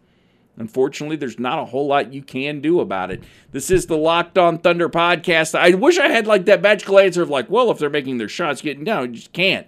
Unfortunately, 0.56 1.16
there's 1.16 1.38
not 1.38 1.58
a 1.58 1.64
whole 1.64 1.86
lot 1.86 2.12
you 2.12 2.22
can 2.22 2.60
do 2.60 2.80
about 2.80 3.10
it. 3.10 3.22
This 3.52 3.70
is 3.70 3.86
the 3.86 3.96
Locked 3.96 4.36
On 4.36 4.58
Thunder 4.58 4.88
podcast. 4.88 5.58
I 5.58 5.74
wish 5.74 5.98
I 5.98 6.08
had 6.08 6.26
like 6.26 6.44
that 6.44 6.60
magical 6.60 6.98
answer 6.98 7.22
of 7.22 7.30
like, 7.30 7.48
well, 7.48 7.70
if 7.70 7.78
they're 7.78 7.88
making 7.88 8.18
their 8.18 8.28
shots, 8.28 8.60
getting 8.60 8.84
down, 8.84 9.14
you 9.14 9.20
just 9.20 9.32
can't. 9.32 9.66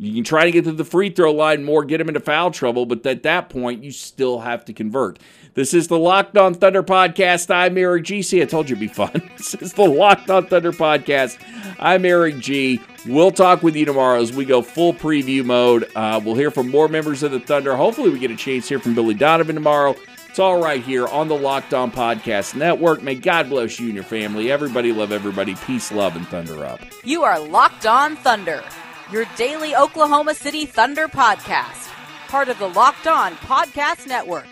You 0.00 0.14
can 0.14 0.22
try 0.22 0.44
to 0.44 0.52
get 0.52 0.62
to 0.64 0.72
the 0.72 0.84
free 0.84 1.10
throw 1.10 1.32
line 1.32 1.64
more, 1.64 1.84
get 1.84 1.98
them 1.98 2.06
into 2.06 2.20
foul 2.20 2.52
trouble, 2.52 2.86
but 2.86 3.04
at 3.04 3.24
that 3.24 3.48
point, 3.48 3.82
you 3.82 3.90
still 3.90 4.38
have 4.38 4.64
to 4.66 4.72
convert. 4.72 5.18
This 5.54 5.74
is 5.74 5.88
the 5.88 5.98
Locked 5.98 6.38
On 6.38 6.54
Thunder 6.54 6.84
podcast. 6.84 7.52
I'm 7.52 7.76
Eric 7.76 8.04
G. 8.04 8.22
See, 8.22 8.40
I 8.40 8.44
told 8.44 8.70
you 8.70 8.76
it'd 8.76 8.88
be 8.88 8.94
fun. 8.94 9.28
This 9.36 9.54
is 9.54 9.72
the 9.72 9.88
Locked 9.88 10.30
On 10.30 10.46
Thunder 10.46 10.70
podcast. 10.70 11.38
I'm 11.80 12.04
Eric 12.04 12.38
G. 12.38 12.80
We'll 13.06 13.32
talk 13.32 13.64
with 13.64 13.74
you 13.74 13.84
tomorrow 13.84 14.20
as 14.20 14.32
we 14.32 14.44
go 14.44 14.62
full 14.62 14.92
preview 14.94 15.44
mode. 15.44 15.90
Uh, 15.96 16.20
we'll 16.24 16.36
hear 16.36 16.52
from 16.52 16.70
more 16.70 16.86
members 16.86 17.24
of 17.24 17.32
the 17.32 17.40
Thunder. 17.40 17.74
Hopefully, 17.74 18.10
we 18.10 18.20
get 18.20 18.30
a 18.30 18.36
chance 18.36 18.68
hear 18.68 18.78
from 18.78 18.94
Billy 18.94 19.14
Donovan 19.14 19.56
tomorrow. 19.56 19.96
It's 20.38 20.44
all 20.44 20.62
right 20.62 20.80
here 20.80 21.08
on 21.08 21.26
the 21.26 21.36
Locked 21.36 21.74
On 21.74 21.90
Podcast 21.90 22.54
Network. 22.54 23.02
May 23.02 23.16
God 23.16 23.48
bless 23.48 23.80
you 23.80 23.86
and 23.86 23.96
your 23.96 24.04
family. 24.04 24.52
Everybody 24.52 24.92
love 24.92 25.10
everybody. 25.10 25.56
Peace, 25.56 25.90
love, 25.90 26.14
and 26.14 26.28
thunder 26.28 26.64
up. 26.64 26.78
You 27.02 27.24
are 27.24 27.40
Locked 27.40 27.86
On 27.86 28.14
Thunder, 28.14 28.62
your 29.10 29.26
daily 29.36 29.74
Oklahoma 29.74 30.34
City 30.34 30.64
Thunder 30.64 31.08
podcast. 31.08 31.90
Part 32.28 32.48
of 32.48 32.56
the 32.60 32.68
Locked 32.68 33.08
On 33.08 33.34
Podcast 33.34 34.06
Network. 34.06 34.46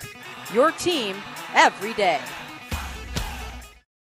Your 0.53 0.73
team 0.73 1.15
every 1.55 1.95
day. 1.95 2.21